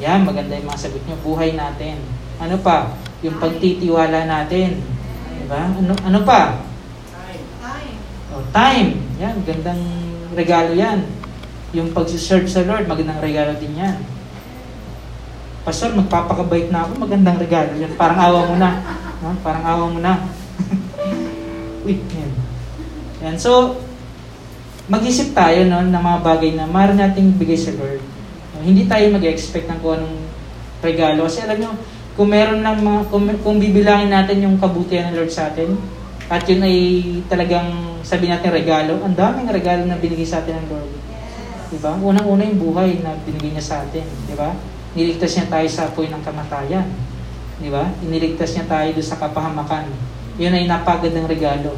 Yan, 0.02 0.26
maganda 0.26 0.58
yung 0.58 0.68
mga 0.68 0.82
sagot 0.84 1.00
nyo. 1.06 1.16
Buhay 1.22 1.54
natin. 1.54 2.02
Ano 2.42 2.58
pa? 2.60 2.92
Yung 3.22 3.38
pagtitiwala 3.38 4.26
natin. 4.26 4.82
Diba? 5.38 5.70
Ano, 5.70 5.94
ano 6.02 6.20
pa? 6.26 6.60
Oh, 8.34 8.44
time. 8.50 8.98
Yan, 9.22 9.40
gandang 9.46 9.80
regalo 10.34 10.74
yan. 10.74 11.06
Yung 11.72 11.94
pag-serve 11.94 12.50
sa 12.50 12.66
Lord, 12.66 12.90
magandang 12.90 13.22
regalo 13.22 13.54
din 13.56 13.78
yan. 13.78 14.02
Pastor, 15.64 15.96
magpapakabait 15.96 16.68
na 16.68 16.84
ako, 16.84 17.06
magandang 17.06 17.38
regalo 17.38 17.72
yan. 17.78 17.94
Parang 17.94 18.18
awa 18.18 18.40
mo 18.50 18.56
na. 18.58 18.82
Ha? 19.24 19.30
Parang 19.40 19.64
awa 19.64 19.86
mo 19.88 20.00
na. 20.02 20.26
Uy, 21.86 22.02
yan. 22.12 22.30
Yan, 23.24 23.36
so, 23.40 23.78
mag-isip 24.84 25.32
tayo 25.32 25.64
no, 25.64 25.80
ng 25.80 25.96
mga 25.96 26.20
bagay 26.20 26.50
na 26.52 26.68
maaari 26.68 26.94
nating 26.96 27.40
bigay 27.40 27.56
sa 27.56 27.72
Lord. 27.72 28.04
No, 28.52 28.60
hindi 28.60 28.84
tayo 28.84 29.08
mag-expect 29.16 29.64
ng 29.68 29.80
kung 29.80 29.96
anong 29.96 30.18
regalo. 30.84 31.24
Kasi 31.24 31.48
alam 31.48 31.56
nyo, 31.56 31.70
kung 32.14 32.28
meron 32.28 32.60
lang 32.60 32.78
mga, 32.84 33.00
kung, 33.08 33.24
kung 33.40 33.56
bibilangin 33.56 34.12
natin 34.12 34.44
yung 34.44 34.60
kabutihan 34.60 35.08
ng 35.10 35.16
Lord 35.16 35.32
sa 35.32 35.48
atin, 35.48 35.72
at 36.28 36.44
yun 36.48 36.64
ay 36.64 36.76
talagang 37.28 38.00
sabi 38.04 38.28
natin 38.28 38.52
regalo, 38.52 39.00
ang 39.00 39.16
daming 39.16 39.48
regalo 39.48 39.88
na 39.88 39.96
binigay 39.96 40.24
sa 40.24 40.44
atin 40.44 40.60
ng 40.60 40.68
Lord. 40.68 40.92
Diba? 41.72 41.92
Unang-una 41.96 42.44
yung 42.44 42.60
buhay 42.60 43.00
na 43.00 43.16
binigay 43.24 43.56
niya 43.56 43.64
sa 43.64 43.76
atin. 43.84 44.04
Diba? 44.28 44.52
Niligtas 44.94 45.32
niya 45.34 45.48
tayo 45.48 45.68
sa 45.68 45.88
apoy 45.88 46.12
ng 46.12 46.22
kamatayan. 46.22 46.86
Diba? 47.58 47.88
Iniligtas 48.04 48.52
niya 48.52 48.68
tayo 48.68 48.88
doon 48.92 49.08
sa 49.08 49.16
kapahamakan. 49.16 49.88
Yun 50.36 50.54
ay 50.54 50.68
napagandang 50.68 51.26
regalo. 51.26 51.72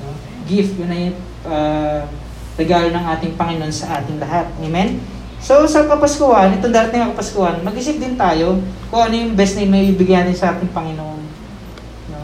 No? 0.00 0.14
Gift, 0.46 0.78
yun 0.78 0.90
ay 0.90 1.04
uh, 1.44 2.06
regalo 2.54 2.90
ng 2.90 3.04
ating 3.18 3.34
Panginoon 3.34 3.74
sa 3.74 3.98
ating 3.98 4.22
lahat. 4.22 4.46
Amen? 4.62 5.02
So 5.44 5.66
sa 5.68 5.84
Kapaskuhan, 5.84 6.56
itong 6.56 6.72
darating 6.72 7.04
ang 7.04 7.12
Kapaskuhan, 7.12 7.60
mag-isip 7.60 8.00
din 8.00 8.16
tayo 8.16 8.62
kung 8.88 9.04
ano 9.04 9.14
yung 9.14 9.36
best 9.36 9.60
na 9.60 9.68
may 9.68 9.92
ibigay 9.92 10.24
natin 10.24 10.38
sa 10.38 10.56
ating 10.56 10.72
Panginoon. 10.72 11.20
No? 12.08 12.20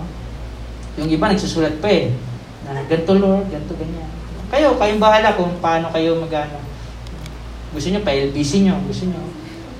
Yung 1.03 1.11
iba 1.11 1.29
nagsusulat 1.29 1.83
pa 1.83 1.90
eh. 1.90 2.14
Na 2.64 2.81
ganito 2.87 3.12
Lord, 3.19 3.51
ganito 3.51 3.77
ganyan. 3.77 4.09
Kayo, 4.51 4.75
kayong 4.81 5.03
bahala 5.03 5.37
kung 5.37 5.53
paano 5.61 5.93
kayo 5.93 6.16
magana. 6.16 6.59
Gusto 7.71 7.93
nyo 7.93 8.03
pa 8.03 8.11
LBC 8.11 8.66
nyo, 8.66 8.81
gusto 8.87 9.07
nyo. 9.07 9.23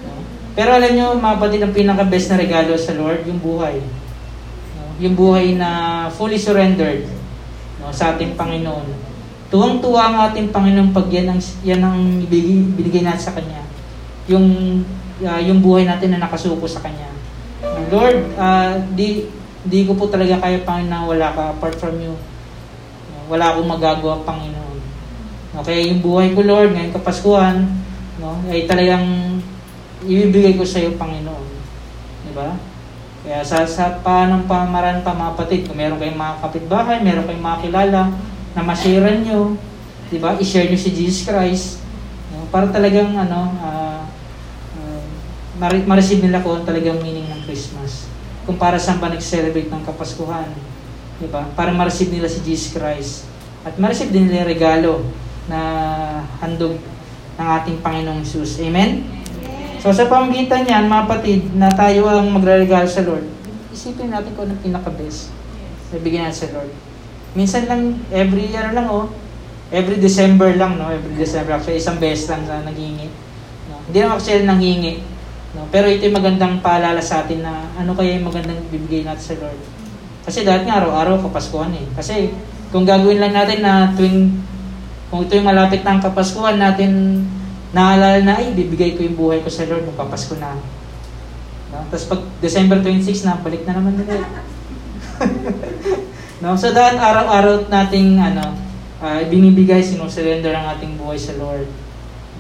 No? 0.05 0.23
Pero 0.55 0.77
alam 0.77 0.93
nyo, 0.95 1.19
mga 1.19 1.35
kapatid, 1.41 1.61
ang 1.65 1.75
pinaka-best 1.75 2.27
na 2.31 2.39
regalo 2.39 2.77
sa 2.77 2.95
Lord, 2.95 3.27
yung 3.27 3.43
buhay. 3.43 3.83
No? 4.79 4.85
Yung 5.01 5.15
buhay 5.17 5.57
na 5.57 5.71
fully 6.13 6.39
surrendered 6.39 7.09
no, 7.81 7.91
sa 7.91 8.15
ating 8.15 8.37
Panginoon. 8.37 9.10
Tuwang-tuwa 9.51 10.01
ang 10.01 10.17
ating 10.31 10.55
Panginoon 10.55 10.95
pag 10.95 11.11
yan 11.11 11.27
ang, 11.27 11.41
yan 11.67 11.83
ang 11.83 11.99
binigay 12.31 13.03
natin 13.03 13.19
sa 13.19 13.35
Kanya. 13.35 13.67
Yung, 14.31 14.47
uh, 15.27 15.41
yung 15.43 15.59
buhay 15.59 15.83
natin 15.83 16.15
na 16.15 16.23
nakasuko 16.23 16.71
sa 16.71 16.79
Kanya. 16.79 17.11
Lord, 17.91 18.31
uh, 18.39 18.79
di, 18.95 19.27
di 19.67 19.83
ko 19.83 19.99
po 19.99 20.07
talaga 20.07 20.39
kaya 20.39 20.63
Panginoon 20.63 21.11
wala 21.11 21.35
ka 21.35 21.43
apart 21.59 21.75
from 21.83 21.99
you. 21.99 22.15
Wala 23.27 23.51
akong 23.51 23.67
magagawa, 23.67 24.23
Panginoon. 24.23 24.79
Okay, 25.67 25.91
yung 25.91 25.99
buhay 25.99 26.31
ko, 26.31 26.47
Lord, 26.47 26.71
ngayong 26.71 26.95
Kapaskuhan, 26.95 27.67
no, 28.23 28.39
ay 28.47 28.71
talagang 28.71 29.39
ibibigay 30.07 30.55
ko 30.55 30.63
sa 30.63 30.79
iyo, 30.79 30.95
Panginoon. 30.95 31.47
Di 32.27 32.33
ba? 32.39 32.55
Kaya 33.27 33.43
sa, 33.43 33.67
sa 33.67 33.99
paanong 34.01 34.47
pamaran 34.47 35.03
pa 35.03 35.11
mga 35.11 35.35
kapatid, 35.35 35.67
kung 35.67 35.77
meron 35.77 35.99
kayong 35.99 36.17
mga 36.17 36.39
kapitbahay, 36.39 37.03
meron 37.03 37.27
kayong 37.27 37.47
mga 37.51 37.63
kilala, 37.67 38.01
na 38.55 38.63
ma-share 38.67 39.23
nyo, 39.23 39.55
di 40.11 40.19
ba? 40.19 40.35
I-share 40.39 40.67
nyo 40.71 40.79
si 40.79 40.91
Jesus 40.91 41.27
Christ. 41.27 41.79
No? 42.35 42.47
Para 42.51 42.67
talagang 42.71 43.15
ano, 43.15 43.55
uh, 43.63 44.03
uh, 44.79 45.03
ma-receive 45.61 46.25
nila 46.25 46.43
kung 46.43 46.67
talagang 46.67 46.99
meaning 46.99 47.31
ng 47.31 47.43
Christmas. 47.47 48.11
Kung 48.49 48.59
para 48.59 48.81
saan 48.81 48.99
ba 48.99 49.13
nag-celebrate 49.13 49.71
ng 49.71 49.83
Kapaskuhan. 49.87 50.51
Di 51.21 51.29
ba? 51.31 51.47
Para 51.55 51.71
ma-receive 51.71 52.11
nila 52.11 52.27
si 52.27 52.43
Jesus 52.43 52.75
Christ. 52.75 53.29
At 53.63 53.77
ma-receive 53.77 54.11
din 54.11 54.27
nila 54.27 54.49
yung 54.49 54.51
regalo 54.51 54.93
na 55.47 55.61
handog 56.41 56.81
ng 57.37 57.49
ating 57.61 57.79
Panginoong 57.85 58.25
Jesus. 58.25 58.59
Amen? 58.65 59.05
So 59.81 59.89
sa 59.97 60.05
pamagitan 60.13 60.69
niyan, 60.69 60.93
mga 60.93 61.05
patid, 61.09 61.43
na 61.57 61.73
tayo 61.73 62.05
ang 62.05 62.29
magre-regalo 62.29 62.85
sa 62.85 63.01
Lord, 63.01 63.25
isipin 63.73 64.13
natin 64.13 64.37
kung 64.37 64.45
anong 64.45 64.61
pinaka-best 64.61 65.33
na 65.89 65.97
bigyan 66.05 66.29
natin 66.29 66.41
sa 66.45 66.53
Lord. 66.53 66.90
Minsan 67.39 67.71
lang, 67.71 68.03
every 68.11 68.51
year 68.51 68.75
lang 68.75 68.91
oh, 68.91 69.07
every 69.71 70.03
December 70.03 70.51
lang, 70.59 70.77
no? 70.77 70.91
Every 70.91 71.15
December, 71.15 71.57
actually, 71.57 71.79
isang 71.79 72.03
beses 72.03 72.27
lang 72.27 72.43
na 72.47 72.67
naghingi. 72.67 73.09
No? 73.71 73.79
Hindi 73.87 73.99
naman 74.03 74.19
actually 74.19 74.45
nanghingi. 74.45 74.93
No? 75.55 75.67
Pero 75.71 75.87
ito 75.87 76.07
yung 76.11 76.19
magandang 76.19 76.59
paalala 76.59 76.99
sa 76.99 77.23
atin 77.23 77.47
na 77.47 77.71
ano 77.79 77.95
kaya 77.95 78.19
yung 78.19 78.27
magandang 78.27 78.59
bibigay 78.71 79.07
natin 79.07 79.23
sa 79.23 79.39
Lord. 79.39 79.61
Kasi 80.27 80.43
dahil 80.43 80.67
nga 80.67 80.83
araw-araw 80.83 81.23
kapaskuhan 81.23 81.75
eh. 81.75 81.87
Kasi 81.95 82.35
kung 82.75 82.83
gagawin 82.83 83.23
lang 83.23 83.35
natin 83.35 83.63
na 83.63 83.95
tuwing, 83.95 84.31
kung 85.11 85.27
ito 85.27 85.35
yung 85.39 85.49
malapit 85.49 85.83
ng 85.87 85.99
kapaskuhan 86.03 86.59
natin, 86.59 87.23
naalala 87.71 88.19
na, 88.27 88.35
ay, 88.43 88.55
bibigay 88.55 88.99
ko 88.99 89.07
yung 89.07 89.19
buhay 89.19 89.39
ko 89.43 89.51
sa 89.51 89.67
Lord 89.71 89.87
nung 89.87 89.99
papasko 89.99 90.35
na. 90.39 90.59
No? 91.71 91.87
Tapos 91.95 92.11
pag 92.11 92.23
December 92.43 92.83
26 92.83 93.23
na, 93.23 93.39
balik 93.39 93.63
na 93.63 93.79
naman 93.79 93.95
nila. 93.95 94.19
no? 96.41 96.57
So 96.57 96.73
dahil 96.73 96.97
araw-araw 97.01 97.69
nating 97.69 98.21
ano, 98.21 98.57
uh, 99.01 99.21
binibigay, 99.29 99.81
sinusurrender 99.81 100.53
ang 100.53 100.77
ating 100.77 101.01
buhay 101.01 101.17
sa 101.17 101.37
Lord. 101.41 101.69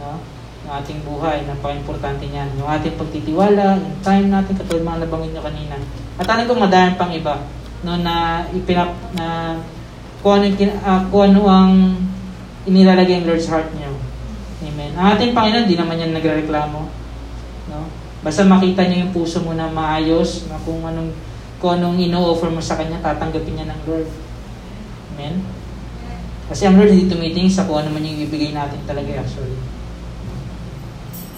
No? 0.00 0.20
Yung 0.68 0.72
ating 0.76 1.00
buhay, 1.04 1.48
napaka-importante 1.48 2.28
niyan. 2.28 2.52
Yung 2.60 2.68
ating 2.68 3.00
pagtitiwala, 3.00 3.80
yung 3.80 4.00
time 4.04 4.28
natin, 4.28 4.54
katulad 4.60 4.84
mga 4.84 5.00
nabanggit 5.08 5.30
nyo 5.32 5.42
kanina. 5.42 5.76
At 6.20 6.28
alam 6.28 6.44
ko 6.44 6.52
madami 6.56 6.90
pang 7.00 7.12
iba 7.12 7.34
no, 7.80 7.96
na 7.96 8.44
ipinap, 8.52 8.92
na 9.16 9.56
kung 10.20 10.36
ano, 10.36 10.46
uh, 10.52 11.02
kung 11.08 11.22
ano 11.32 11.40
ang 11.48 11.72
inilalagay 12.68 13.24
ng 13.24 13.26
Lord's 13.28 13.48
heart 13.48 13.72
niyo. 13.72 13.96
Amen. 14.60 14.92
Ang 14.92 15.06
ating 15.16 15.32
Panginoon, 15.32 15.64
di 15.64 15.80
naman 15.80 15.96
yan 15.96 16.12
nagrereklamo. 16.12 16.80
No? 17.72 17.88
Basta 18.20 18.44
makita 18.44 18.84
niyo 18.84 19.08
yung 19.08 19.14
puso 19.16 19.40
mo 19.40 19.56
na 19.56 19.72
maayos, 19.72 20.44
na 20.52 20.60
kung 20.60 20.84
anong, 20.84 21.08
kung 21.60 21.76
anong 21.76 22.00
ino-offer 22.00 22.48
mo 22.48 22.64
sa 22.64 22.80
Kanya, 22.80 23.04
tatanggapin 23.04 23.52
niya 23.52 23.68
ng 23.68 23.80
Lord. 23.84 24.08
Amen? 25.14 25.44
Kasi 26.48 26.64
ang 26.66 26.80
Lord 26.80 26.90
hindi 26.90 27.06
tumitingin 27.06 27.52
sa 27.52 27.68
kung 27.68 27.84
ano 27.84 27.92
man 27.92 28.02
yung 28.02 28.26
ibigay 28.26 28.56
natin 28.56 28.80
talaga 28.88 29.20
actually. 29.20 29.60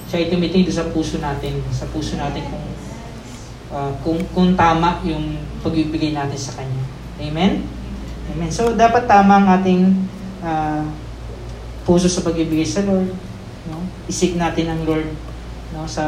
Siya 0.07 0.23
ay 0.23 0.31
tumitingin 0.31 0.71
sa 0.71 0.89
puso 0.95 1.19
natin, 1.19 1.59
sa 1.75 1.91
puso 1.91 2.15
natin 2.15 2.47
kung 2.47 2.67
uh, 3.75 3.93
kung, 4.07 4.19
kung 4.31 4.49
tama 4.55 5.03
yung 5.03 5.43
pagbibigay 5.61 6.15
natin 6.15 6.39
sa 6.39 6.55
Kanya. 6.55 6.87
Amen? 7.19 7.67
Amen. 8.31 8.51
So, 8.55 8.79
dapat 8.79 9.11
tama 9.11 9.43
ang 9.43 9.49
ating 9.59 10.07
uh, 10.41 10.87
puso 11.83 12.07
sa 12.07 12.23
pagbibigay 12.23 12.65
sa 12.65 12.87
Lord. 12.87 13.11
No? 13.67 13.83
Isik 14.07 14.39
natin 14.39 14.71
ang 14.71 14.87
Lord 14.87 15.11
no? 15.75 15.85
sa 15.91 16.05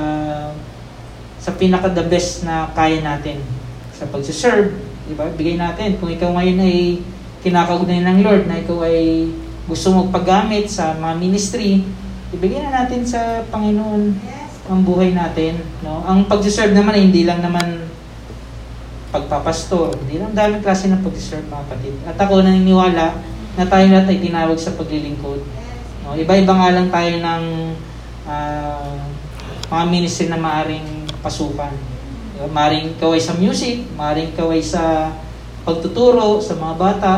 sa 1.44 1.52
pinaka 1.60 1.92
the 1.92 2.06
best 2.08 2.48
na 2.48 2.72
kaya 2.72 3.04
natin 3.04 3.36
sa 3.94 4.10
pagsiserve. 4.10 4.74
Di 5.06 5.14
ba? 5.14 5.30
Bigay 5.30 5.56
natin. 5.56 5.96
Kung 6.02 6.10
ikaw 6.10 6.34
ngayon 6.34 6.58
ay 6.58 7.00
kinakaugnay 7.46 8.02
ng 8.02 8.18
Lord 8.26 8.50
na 8.50 8.58
ikaw 8.58 8.82
ay 8.82 9.30
gusto 9.64 9.94
mo 9.94 10.10
paggamit 10.10 10.68
sa 10.68 10.98
mga 10.98 11.14
ministry, 11.22 11.86
ibigay 12.34 12.60
na 12.66 12.84
natin 12.84 13.06
sa 13.06 13.46
Panginoon 13.48 14.02
ang 14.64 14.80
buhay 14.82 15.14
natin. 15.14 15.62
No? 15.84 16.02
Ang 16.04 16.26
pagsiserve 16.26 16.74
naman 16.74 16.96
ay 16.98 17.02
hindi 17.08 17.22
lang 17.22 17.40
naman 17.40 17.86
pagpapastor. 19.14 19.94
Hindi 20.02 20.18
lang 20.18 20.34
dami 20.34 20.58
klase 20.58 20.90
ng 20.90 20.98
pag-serve 21.06 21.46
mga 21.46 21.62
kapatid. 21.70 21.94
At 22.02 22.18
ako 22.18 22.42
naniniwala 22.42 23.14
na 23.54 23.64
tayo 23.70 23.86
lahat 23.86 24.10
ay 24.10 24.18
tinawag 24.18 24.58
sa 24.58 24.74
paglilingkod. 24.74 25.38
No, 26.02 26.18
iba-iba 26.18 26.50
nga 26.50 26.74
lang 26.74 26.90
tayo 26.90 27.14
ng 27.22 27.44
uh, 28.26 28.98
mga 29.70 29.84
ministry 29.86 30.26
na 30.26 30.36
maaring 30.36 31.06
pasukan. 31.22 31.93
Diba? 32.34 32.50
Maaring 32.50 32.98
kaway 32.98 33.22
sa 33.22 33.38
music, 33.38 33.86
maaring 33.94 34.34
kaway 34.34 34.58
sa 34.58 35.14
pagtuturo 35.62 36.42
sa 36.42 36.58
mga 36.58 36.74
bata. 36.74 37.12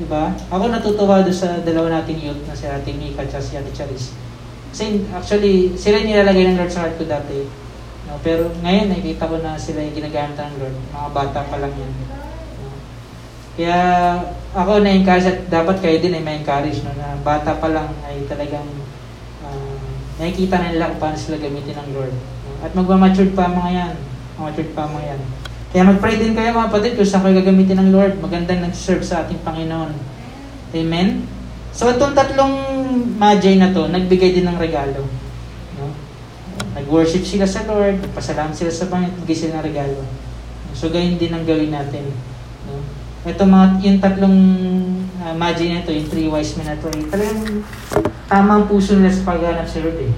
Diba? 0.00 0.32
Ako 0.48 0.72
natutuwa 0.72 1.20
doon 1.20 1.36
sa 1.36 1.60
dalawa 1.60 2.00
nating 2.00 2.24
youth 2.24 2.42
na 2.48 2.56
si 2.56 2.64
Ate 2.64 2.92
Mika 2.96 3.24
at 3.24 3.36
si 3.38 3.54
Ate 3.54 3.70
Charis. 3.76 4.16
Kasi 4.72 5.04
actually, 5.12 5.76
sila 5.76 6.00
nilalagay 6.00 6.52
ng 6.52 6.58
Lord 6.60 6.72
sa 6.72 6.88
heart 6.88 7.00
ko 7.00 7.04
dati 7.04 7.66
No, 8.06 8.14
pero 8.22 8.46
ngayon 8.62 8.86
nakikita 8.86 9.26
ko 9.26 9.42
na 9.42 9.58
sila 9.58 9.82
yung 9.82 9.98
ginagamit 9.98 10.38
ng 10.38 10.58
Lord. 10.62 10.76
Mga 10.94 11.08
bata 11.10 11.40
pa 11.42 11.56
lang 11.58 11.74
yan. 11.74 11.92
No? 12.62 12.70
Kaya 13.58 13.78
ako 14.54 14.72
na-encourage 14.78 15.26
at 15.26 15.38
dapat 15.50 15.82
kayo 15.82 15.98
din 15.98 16.14
ay 16.14 16.22
ma-encourage 16.22 16.86
no, 16.86 16.94
na 16.94 17.18
bata 17.26 17.58
pa 17.58 17.66
lang 17.66 17.90
ay 18.06 18.22
talagang 18.30 18.68
uh, 19.42 19.78
nakikita 20.22 20.62
na 20.62 20.70
nila 20.70 20.90
kung 20.94 21.02
paano 21.02 21.18
sila 21.18 21.42
gamitin 21.42 21.74
ng 21.82 21.90
Lord. 21.98 22.14
No? 22.14 22.62
At 22.62 22.72
magmamature 22.78 23.34
pa 23.34 23.50
mga 23.50 23.70
yan. 23.74 23.94
Mga 24.36 24.52
yan. 25.04 25.20
Kaya 25.72 25.82
mag-pray 25.82 26.16
din 26.20 26.36
kayo 26.36 26.56
mga 26.56 26.72
patid 26.72 26.96
kung 26.96 27.08
saan 27.08 27.24
kayo 27.24 27.40
gagamitin 27.40 27.80
ng 27.80 27.90
Lord. 27.92 28.20
Magandang 28.20 28.64
nag-serve 28.64 29.04
sa 29.04 29.24
ating 29.24 29.40
Panginoon. 29.44 29.92
Amen? 30.76 31.24
So 31.72 31.88
itong 31.92 32.16
tatlong 32.16 32.54
magi 33.16 33.56
na 33.56 33.72
to, 33.72 33.88
nagbigay 33.88 34.36
din 34.36 34.48
ng 34.48 34.60
regalo. 34.60 35.04
Nag-worship 36.76 37.24
sila 37.24 37.48
sa 37.48 37.64
Lord, 37.64 38.04
nagpasalamat 38.04 38.52
sila 38.52 38.72
sa 38.72 38.88
Panginoon, 38.92 39.24
bigay 39.24 39.36
sila 39.36 39.60
ng 39.60 39.66
regalo. 39.72 40.00
So, 40.76 40.92
gayon 40.92 41.16
din 41.16 41.32
ang 41.32 41.48
gawin 41.48 41.72
natin. 41.72 42.12
No? 42.68 42.84
Ito 43.24 43.48
mga, 43.48 43.66
yung 43.80 43.98
tatlong 44.00 44.38
uh, 45.24 45.32
magi 45.32 45.72
na 45.72 45.80
ito, 45.80 45.88
yung 45.88 46.08
three 46.12 46.28
wise 46.28 46.60
men 46.60 46.68
na 46.68 46.76
ito, 46.76 46.92
eh, 46.92 47.08
talagang 47.08 47.64
tama 48.28 48.60
ang 48.60 48.64
puso 48.68 48.92
nila 48.92 49.08
sa 49.08 49.24
paghanap 49.24 49.64
sa 49.64 49.80
Lord 49.80 49.98
eh. 50.04 50.12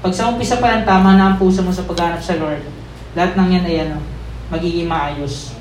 Pag 0.00 0.12
sa 0.16 0.32
umpisa 0.32 0.56
pa 0.56 0.72
lang, 0.72 0.88
tama 0.88 1.20
na 1.20 1.32
ang 1.32 1.36
puso 1.36 1.60
mo 1.60 1.68
sa 1.68 1.84
paghanap 1.84 2.24
sa 2.24 2.40
Lord, 2.40 2.64
lahat 3.18 3.34
ng 3.34 3.50
yan 3.50 3.64
ay 3.66 3.76
ano, 3.90 3.98
magiging 4.54 4.86
maayos. 4.86 5.58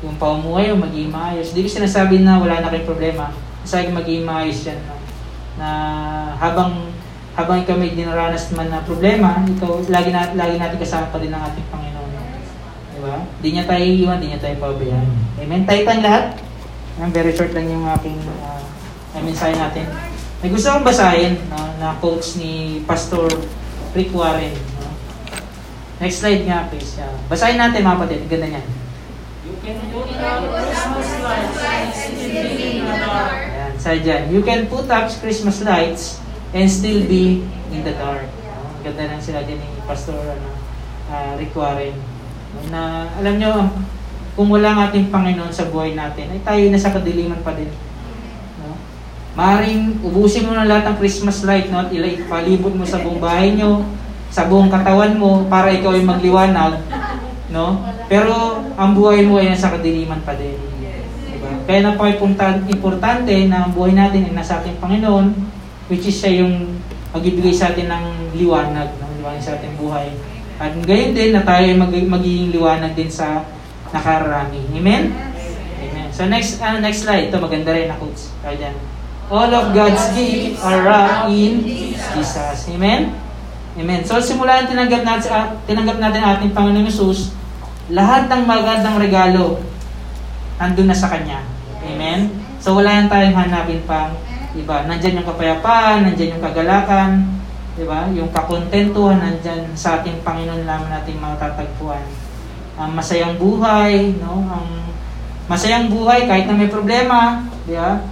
Yung 0.00 0.16
paumuhay 0.16 0.72
mo, 0.72 0.88
magiging 0.88 1.12
maayos. 1.12 1.52
Hindi 1.52 1.68
ko 1.68 1.76
sinasabi 1.76 2.24
na 2.24 2.40
wala 2.40 2.64
na 2.64 2.72
kayong 2.72 2.88
problema. 2.88 3.28
Sabi 3.68 3.92
magiging 3.92 4.24
maayos 4.24 4.64
yan. 4.64 4.80
No? 4.88 4.96
Na 5.60 5.68
habang 6.40 6.88
habang 7.36 7.60
ikaw 7.62 7.76
may 7.76 7.92
dinaranas 7.92 8.50
man 8.56 8.72
na 8.72 8.82
problema, 8.82 9.44
ikaw, 9.44 9.80
lagi, 9.86 10.10
na, 10.10 10.34
lagi 10.34 10.56
natin 10.56 10.80
kasama 10.80 11.12
pa 11.12 11.20
din 11.20 11.30
ng 11.30 11.40
ating 11.40 11.68
Panginoon. 11.68 12.10
Di 12.96 13.00
ba? 13.04 13.16
Di 13.38 13.48
niya 13.54 13.64
tayo 13.68 13.84
iiwan, 13.84 14.18
di 14.18 14.32
niya 14.32 14.40
tayo 14.42 14.56
pabayaan. 14.58 15.08
Amen? 15.38 15.62
Tayo 15.68 15.80
tayong 15.84 16.04
lahat. 16.04 16.24
Very 17.12 17.32
short 17.32 17.52
lang 17.56 17.64
yung 17.70 17.86
aking 17.96 18.18
uh, 18.40 18.60
mensahe 19.20 19.56
natin. 19.56 19.88
May 20.40 20.48
gusto 20.52 20.72
akong 20.72 20.88
basahin 20.88 21.36
no, 21.48 21.60
na 21.80 21.96
quotes 22.00 22.36
ni 22.40 22.84
Pastor 22.88 23.28
Rick 23.92 24.12
Warren. 24.12 24.52
Next 26.00 26.24
slide 26.24 26.48
nga, 26.48 26.64
please. 26.72 26.96
Uh, 26.96 27.12
basahin 27.28 27.60
natin 27.60 27.84
mga 27.84 27.96
kapatid. 28.00 28.20
Ganda 28.32 28.48
niyan. 28.56 28.66
You 29.44 29.54
can 29.60 29.76
put 29.92 30.08
up 30.16 30.40
Christmas 30.48 31.08
lights 31.20 32.00
in 32.08 32.14
the 32.16 32.70
Ayan, 32.80 33.72
sa 33.76 33.92
dyan. 33.92 34.22
You 34.32 34.40
can 34.40 34.64
put 34.72 34.88
up 34.88 35.12
Christmas 35.20 35.60
lights 35.60 36.16
and 36.56 36.64
still 36.72 37.04
be 37.04 37.44
in 37.68 37.80
the 37.84 37.92
dark. 38.00 38.24
Ang 38.24 38.80
ganda 38.80 39.12
ng 39.12 39.20
sila 39.20 39.44
din 39.44 39.60
ni 39.60 39.68
Pastor 39.84 40.16
ano, 40.16 40.48
uh, 41.12 41.36
Rick 41.36 41.52
Warren. 41.52 41.92
Na 42.72 43.12
alam 43.20 43.36
nyo, 43.36 43.68
kung 44.40 44.48
wala 44.48 44.72
ang 44.72 44.80
ating 44.88 45.12
Panginoon 45.12 45.52
sa 45.52 45.68
buhay 45.68 45.92
natin, 45.92 46.32
ay 46.32 46.40
tayo 46.40 46.64
na 46.72 46.80
sa 46.80 46.96
kadiliman 46.96 47.44
pa 47.44 47.52
din. 47.52 47.68
No? 48.64 48.72
Maring 49.36 50.00
ubusin 50.00 50.48
mo 50.48 50.56
na 50.56 50.64
lahat 50.64 50.88
ng 50.88 50.96
Christmas 50.96 51.44
light 51.44 51.68
no? 51.68 51.84
at 51.84 51.92
ilay, 51.92 52.24
palibot 52.24 52.72
mo 52.72 52.88
sa 52.88 53.04
buong 53.04 53.20
bahay 53.20 53.52
nyo, 53.52 53.84
sa 54.30 54.46
buong 54.46 54.70
katawan 54.70 55.18
mo 55.18 55.44
para 55.50 55.74
ikaw 55.74 55.92
ay 55.92 56.06
magliwanag. 56.06 56.78
No? 57.50 57.82
Pero 58.06 58.62
ang 58.78 58.94
buhay 58.94 59.26
mo 59.26 59.42
ay 59.42 59.50
nasa 59.50 59.74
kadiliman 59.74 60.22
pa 60.22 60.38
din. 60.38 60.54
Diba? 61.34 61.50
Kaya 61.66 61.82
napaka 61.82 62.62
importante 62.70 63.34
na 63.50 63.66
ang 63.66 63.74
buhay 63.74 63.90
natin 63.90 64.30
ay 64.30 64.32
nasa 64.32 64.62
ating 64.62 64.78
Panginoon, 64.78 65.34
which 65.90 66.06
is 66.06 66.14
siya 66.14 66.46
yung 66.46 66.78
magbibigay 67.10 67.50
sa 67.50 67.74
atin 67.74 67.90
ng 67.90 68.04
liwanag, 68.38 68.94
ng 68.94 69.12
liwanag 69.18 69.42
sa 69.42 69.58
ating 69.58 69.74
buhay. 69.74 70.14
At 70.62 70.78
gayon 70.86 71.12
din 71.18 71.34
na 71.34 71.42
tayo 71.42 71.66
ay 71.66 71.74
mag- 71.74 72.10
magiging 72.20 72.54
liwanag 72.54 72.94
din 72.94 73.10
sa 73.10 73.42
nakararami. 73.90 74.62
Amen? 74.78 75.10
Amen. 75.82 76.08
So 76.14 76.30
next 76.30 76.62
uh, 76.62 76.78
next 76.78 77.02
slide. 77.02 77.34
Ito 77.34 77.42
maganda 77.42 77.74
rin 77.74 77.90
na 77.90 77.98
quotes. 77.98 78.30
Kaya 78.44 78.54
dyan. 78.54 78.76
All 79.30 79.50
of 79.50 79.70
God's 79.74 80.10
gifts 80.14 80.58
are 80.62 81.30
in 81.30 81.62
Jesus. 81.62 82.66
Amen? 82.70 83.29
Amen. 83.78 84.02
So 84.02 84.18
simula 84.18 84.66
ng 84.66 84.70
tinanggap 84.74 85.02
natin, 85.06 85.30
uh, 85.30 85.46
tinanggap 85.62 85.98
natin 86.02 86.20
ating 86.26 86.50
Panginoon 86.50 86.90
Jesus, 86.90 87.30
lahat 87.90 88.26
ng 88.26 88.42
magandang 88.42 88.98
regalo 88.98 89.62
andun 90.58 90.90
na 90.90 90.96
sa 90.96 91.10
Kanya. 91.10 91.46
Amen? 91.80 92.34
So 92.58 92.76
wala 92.76 92.92
yan 92.92 93.06
tayong 93.06 93.36
hanapin 93.38 93.80
pang 93.86 94.12
iba. 94.52 94.84
Nandyan 94.84 95.22
yung 95.22 95.28
kapayapaan, 95.28 96.04
nandyan 96.04 96.36
yung 96.36 96.44
kagalakan, 96.44 97.10
di 97.78 97.86
ba? 97.86 98.10
Yung 98.12 98.28
kakontentuhan 98.34 99.22
nandyan 99.22 99.70
sa 99.78 100.02
ating 100.02 100.20
Panginoon 100.20 100.66
lamang 100.66 100.90
natin 100.90 101.22
matatagpuan. 101.22 102.04
Ang 102.76 102.90
masayang 102.98 103.38
buhay, 103.38 104.18
no? 104.18 104.44
Ang 104.50 104.66
masayang 105.46 105.88
buhay 105.88 106.26
kahit 106.26 106.50
na 106.50 106.58
may 106.58 106.68
problema, 106.68 107.46
di 107.64 107.78
ba? 107.78 108.02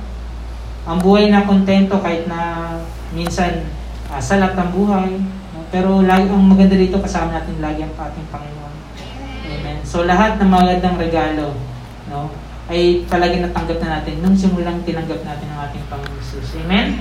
Ang 0.88 0.98
buhay 1.04 1.28
na 1.28 1.44
kontento 1.44 2.00
kahit 2.00 2.24
na 2.24 2.72
minsan 3.12 3.68
uh, 4.08 4.22
salat 4.22 4.56
ang 4.56 4.72
buhay. 4.72 5.20
Pero 5.68 6.00
lagi, 6.00 6.26
ang 6.32 6.48
maganda 6.48 6.76
dito 6.76 6.96
kasama 6.96 7.36
natin 7.36 7.60
lagi 7.60 7.84
ang 7.84 7.92
ating 7.92 8.28
Panginoon. 8.32 8.74
Amen. 9.48 9.78
So 9.84 10.08
lahat 10.08 10.40
ng 10.40 10.48
magandang 10.48 10.96
regalo, 10.96 11.56
no, 12.08 12.32
ay 12.68 13.04
talagang 13.08 13.48
natanggap 13.48 13.80
na 13.80 14.00
natin 14.00 14.20
nung 14.20 14.36
simulang 14.36 14.84
tinanggap 14.84 15.24
natin 15.24 15.48
ang 15.52 15.68
ating 15.68 15.84
Panginoon 15.88 16.20
Jesus. 16.20 16.56
Amen? 16.64 17.00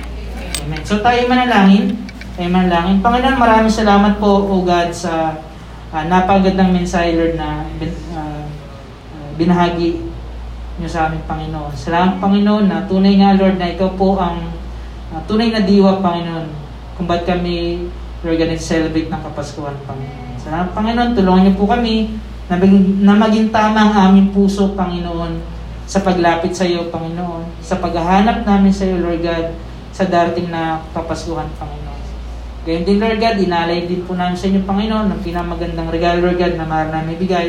Amen. 0.64 0.82
So 0.84 1.00
tayo 1.00 1.20
manalangin. 1.28 1.96
Tayo 2.36 2.48
manalangin. 2.48 3.04
Panginoon, 3.04 3.36
maraming 3.36 3.72
salamat 3.72 4.16
po, 4.20 4.48
O 4.48 4.64
God, 4.64 4.92
sa 4.92 5.36
uh, 5.92 6.04
napagandang 6.08 6.72
mensahe, 6.72 7.16
Lord, 7.16 7.36
na 7.36 7.64
uh, 7.68 8.44
binahagi 9.36 10.08
niyo 10.78 10.88
sa 10.88 11.08
aming 11.08 11.24
Panginoon. 11.24 11.72
Salamat, 11.74 12.20
Panginoon, 12.22 12.64
na 12.68 12.86
tunay 12.86 13.18
nga, 13.18 13.36
Lord, 13.36 13.56
na 13.56 13.72
ikaw 13.72 13.92
po 13.96 14.16
ang 14.20 14.44
uh, 15.12 15.20
tunay 15.26 15.50
na 15.52 15.64
diwa, 15.64 15.98
Panginoon, 15.98 16.48
kung 16.96 17.06
ba't 17.10 17.26
kami, 17.26 17.88
Lord, 18.26 18.34
ganit 18.34 18.58
celebrate 18.58 19.06
ng 19.06 19.22
Kapaskuhan, 19.22 19.78
Panginoon. 19.86 20.34
Salamat, 20.42 20.74
Panginoon, 20.74 21.14
tulungan 21.14 21.42
niyo 21.46 21.54
po 21.54 21.70
kami 21.70 22.18
na, 22.50 22.58
na 23.04 23.14
maging 23.14 23.54
tama 23.54 23.78
ang 23.78 23.94
aming 24.10 24.34
puso, 24.34 24.74
Panginoon, 24.74 25.38
sa 25.86 26.02
paglapit 26.02 26.50
sa 26.50 26.66
iyo, 26.66 26.90
Panginoon, 26.90 27.62
sa 27.62 27.78
paghahanap 27.78 28.42
namin 28.42 28.74
sa 28.74 28.90
iyo, 28.90 28.98
Lord 28.98 29.22
God, 29.22 29.54
sa 29.94 30.02
darating 30.02 30.50
na 30.50 30.82
kapaskuhan, 30.90 31.46
Panginoon. 31.62 32.02
Gayun 32.66 32.84
din, 32.84 32.98
Lord 32.98 33.22
God, 33.22 33.38
inalay 33.38 33.86
din 33.86 34.02
po 34.02 34.18
namin 34.18 34.34
sa 34.34 34.50
inyo, 34.50 34.66
Panginoon, 34.66 35.14
ng 35.14 35.20
pinamagandang 35.22 35.88
regalo, 35.94 36.18
Lord 36.26 36.42
God, 36.42 36.54
na 36.58 36.66
maaari 36.66 36.90
namin 36.90 37.22
bigay. 37.22 37.48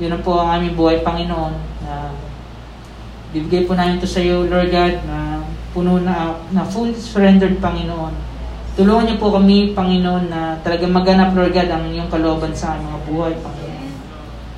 Yun 0.00 0.16
po 0.24 0.40
ang 0.40 0.56
aming 0.56 0.72
buhay, 0.72 1.04
Panginoon, 1.04 1.52
na 1.84 2.16
bibigay 3.36 3.68
po 3.68 3.76
namin 3.76 4.00
ito 4.00 4.08
sa 4.08 4.24
iyo, 4.24 4.48
Lord 4.48 4.72
God, 4.72 5.04
na 5.04 5.44
puno 5.76 6.00
na, 6.00 6.40
na 6.48 6.64
full 6.64 6.96
surrendered, 6.96 7.60
Panginoon. 7.60 8.31
Tulungan 8.72 9.04
niyo 9.04 9.20
po 9.20 9.28
kami, 9.36 9.76
Panginoon, 9.76 10.32
na 10.32 10.56
talagang 10.64 10.96
maganap, 10.96 11.36
Lord 11.36 11.52
God, 11.52 11.68
ang 11.68 11.92
iyong 11.92 12.08
kalooban 12.08 12.56
sa 12.56 12.72
aming 12.72 12.88
mga 12.88 13.00
buhay, 13.04 13.32
Panginoon. 13.44 13.90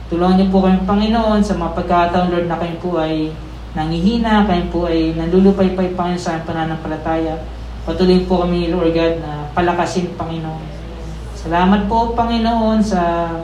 Tulungan 0.06 0.36
niyo 0.38 0.46
po 0.54 0.58
kami, 0.62 0.78
Panginoon, 0.86 1.42
sa 1.42 1.58
mga 1.58 1.74
pagkakataon, 1.74 2.30
Lord, 2.30 2.46
na 2.46 2.54
kayo 2.62 2.76
po 2.78 3.02
ay 3.02 3.34
nangihina, 3.74 4.46
kayo 4.46 4.70
po 4.70 4.86
ay 4.86 5.18
nalulupay-pay, 5.18 5.98
Panginoon, 5.98 6.22
sa 6.22 6.38
aming 6.38 6.46
pananampalataya. 6.46 7.42
Patuloy 7.82 8.22
po 8.22 8.46
kami, 8.46 8.70
Lord 8.70 8.94
God, 8.94 9.18
na 9.18 9.50
palakasin, 9.50 10.14
Panginoon. 10.14 10.62
Salamat 11.34 11.90
po, 11.90 12.14
Panginoon, 12.14 12.86
sa 12.86 13.34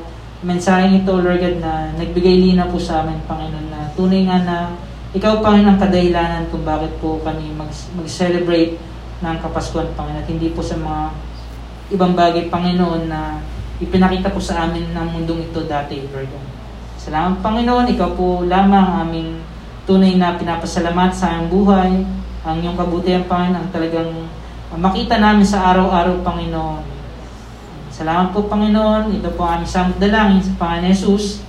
mensaheng 0.46 1.02
ito, 1.02 1.18
Lord 1.18 1.42
God, 1.42 1.58
na 1.58 1.90
nagbigay 1.98 2.46
lina 2.46 2.70
po 2.70 2.78
sa 2.78 3.02
amin, 3.02 3.18
Panginoon, 3.26 3.74
na 3.74 3.90
tunay 3.98 4.22
nga 4.22 4.38
na 4.46 4.56
ikaw, 5.18 5.42
Panginoon, 5.42 5.74
ang 5.74 5.82
kadahilanan 5.82 6.46
kung 6.54 6.62
bakit 6.62 6.94
po 7.02 7.18
kami 7.26 7.50
mag- 7.58 7.90
mag-celebrate 7.98 8.78
ng 9.20 9.36
Kapaskuhan, 9.40 9.92
Panginoon, 9.92 10.20
at 10.24 10.28
hindi 10.28 10.52
po 10.52 10.64
sa 10.64 10.80
mga 10.80 11.12
ibang 11.92 12.16
bagay, 12.16 12.48
Panginoon, 12.48 13.08
na 13.08 13.40
ipinakita 13.80 14.32
po 14.32 14.40
sa 14.40 14.68
amin 14.68 14.92
ng 14.92 15.06
mundong 15.12 15.52
ito 15.52 15.64
dati, 15.64 16.04
Lord. 16.08 16.28
Salamat, 17.00 17.40
Panginoon, 17.40 17.86
ikaw 17.96 18.12
po 18.16 18.44
lamang 18.44 18.80
ang 18.80 18.96
aming 19.08 19.40
tunay 19.88 20.16
na 20.20 20.36
pinapasalamat 20.36 21.12
sa 21.12 21.36
aming 21.36 21.48
buhay, 21.48 21.92
ang 22.44 22.56
iyong 22.60 22.76
kabutihan, 22.76 23.24
Panginoon, 23.28 23.56
ang 23.56 23.68
talagang 23.72 24.12
makita 24.76 25.20
namin 25.20 25.44
sa 25.44 25.72
araw-araw, 25.72 26.20
Panginoon. 26.24 26.84
Salamat 27.90 28.32
po, 28.32 28.48
Panginoon. 28.48 29.12
Ito 29.20 29.34
po 29.36 29.44
ang 29.44 29.60
aming 29.60 29.68
samot 29.68 29.96
dalangin 30.00 30.40
sa 30.40 30.52
Panginoon 30.56 30.94
Jesus. 30.94 31.44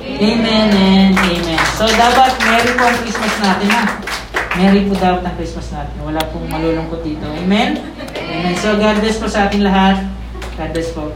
Amen 0.00 0.68
and 0.72 1.12
Amen. 1.12 1.60
So, 1.76 1.84
dapat 1.84 2.40
merry 2.40 2.72
po 2.72 2.88
ang 2.88 2.98
Christmas 3.04 3.34
natin, 3.36 3.68
ha? 3.68 3.82
Merry 4.58 4.90
po 4.90 4.98
dapat 4.98 5.22
ang 5.22 5.34
Christmas 5.38 5.70
natin. 5.70 5.94
Wala 6.02 6.18
pong 6.34 6.50
malulungkot 6.50 7.06
dito. 7.06 7.22
Amen? 7.22 7.78
Amen. 8.18 8.54
So, 8.58 8.74
God 8.74 8.98
bless 8.98 9.22
po 9.22 9.30
sa 9.30 9.46
ating 9.46 9.62
lahat. 9.62 10.10
God 10.58 10.70
bless 10.74 10.90
po. 10.90 11.14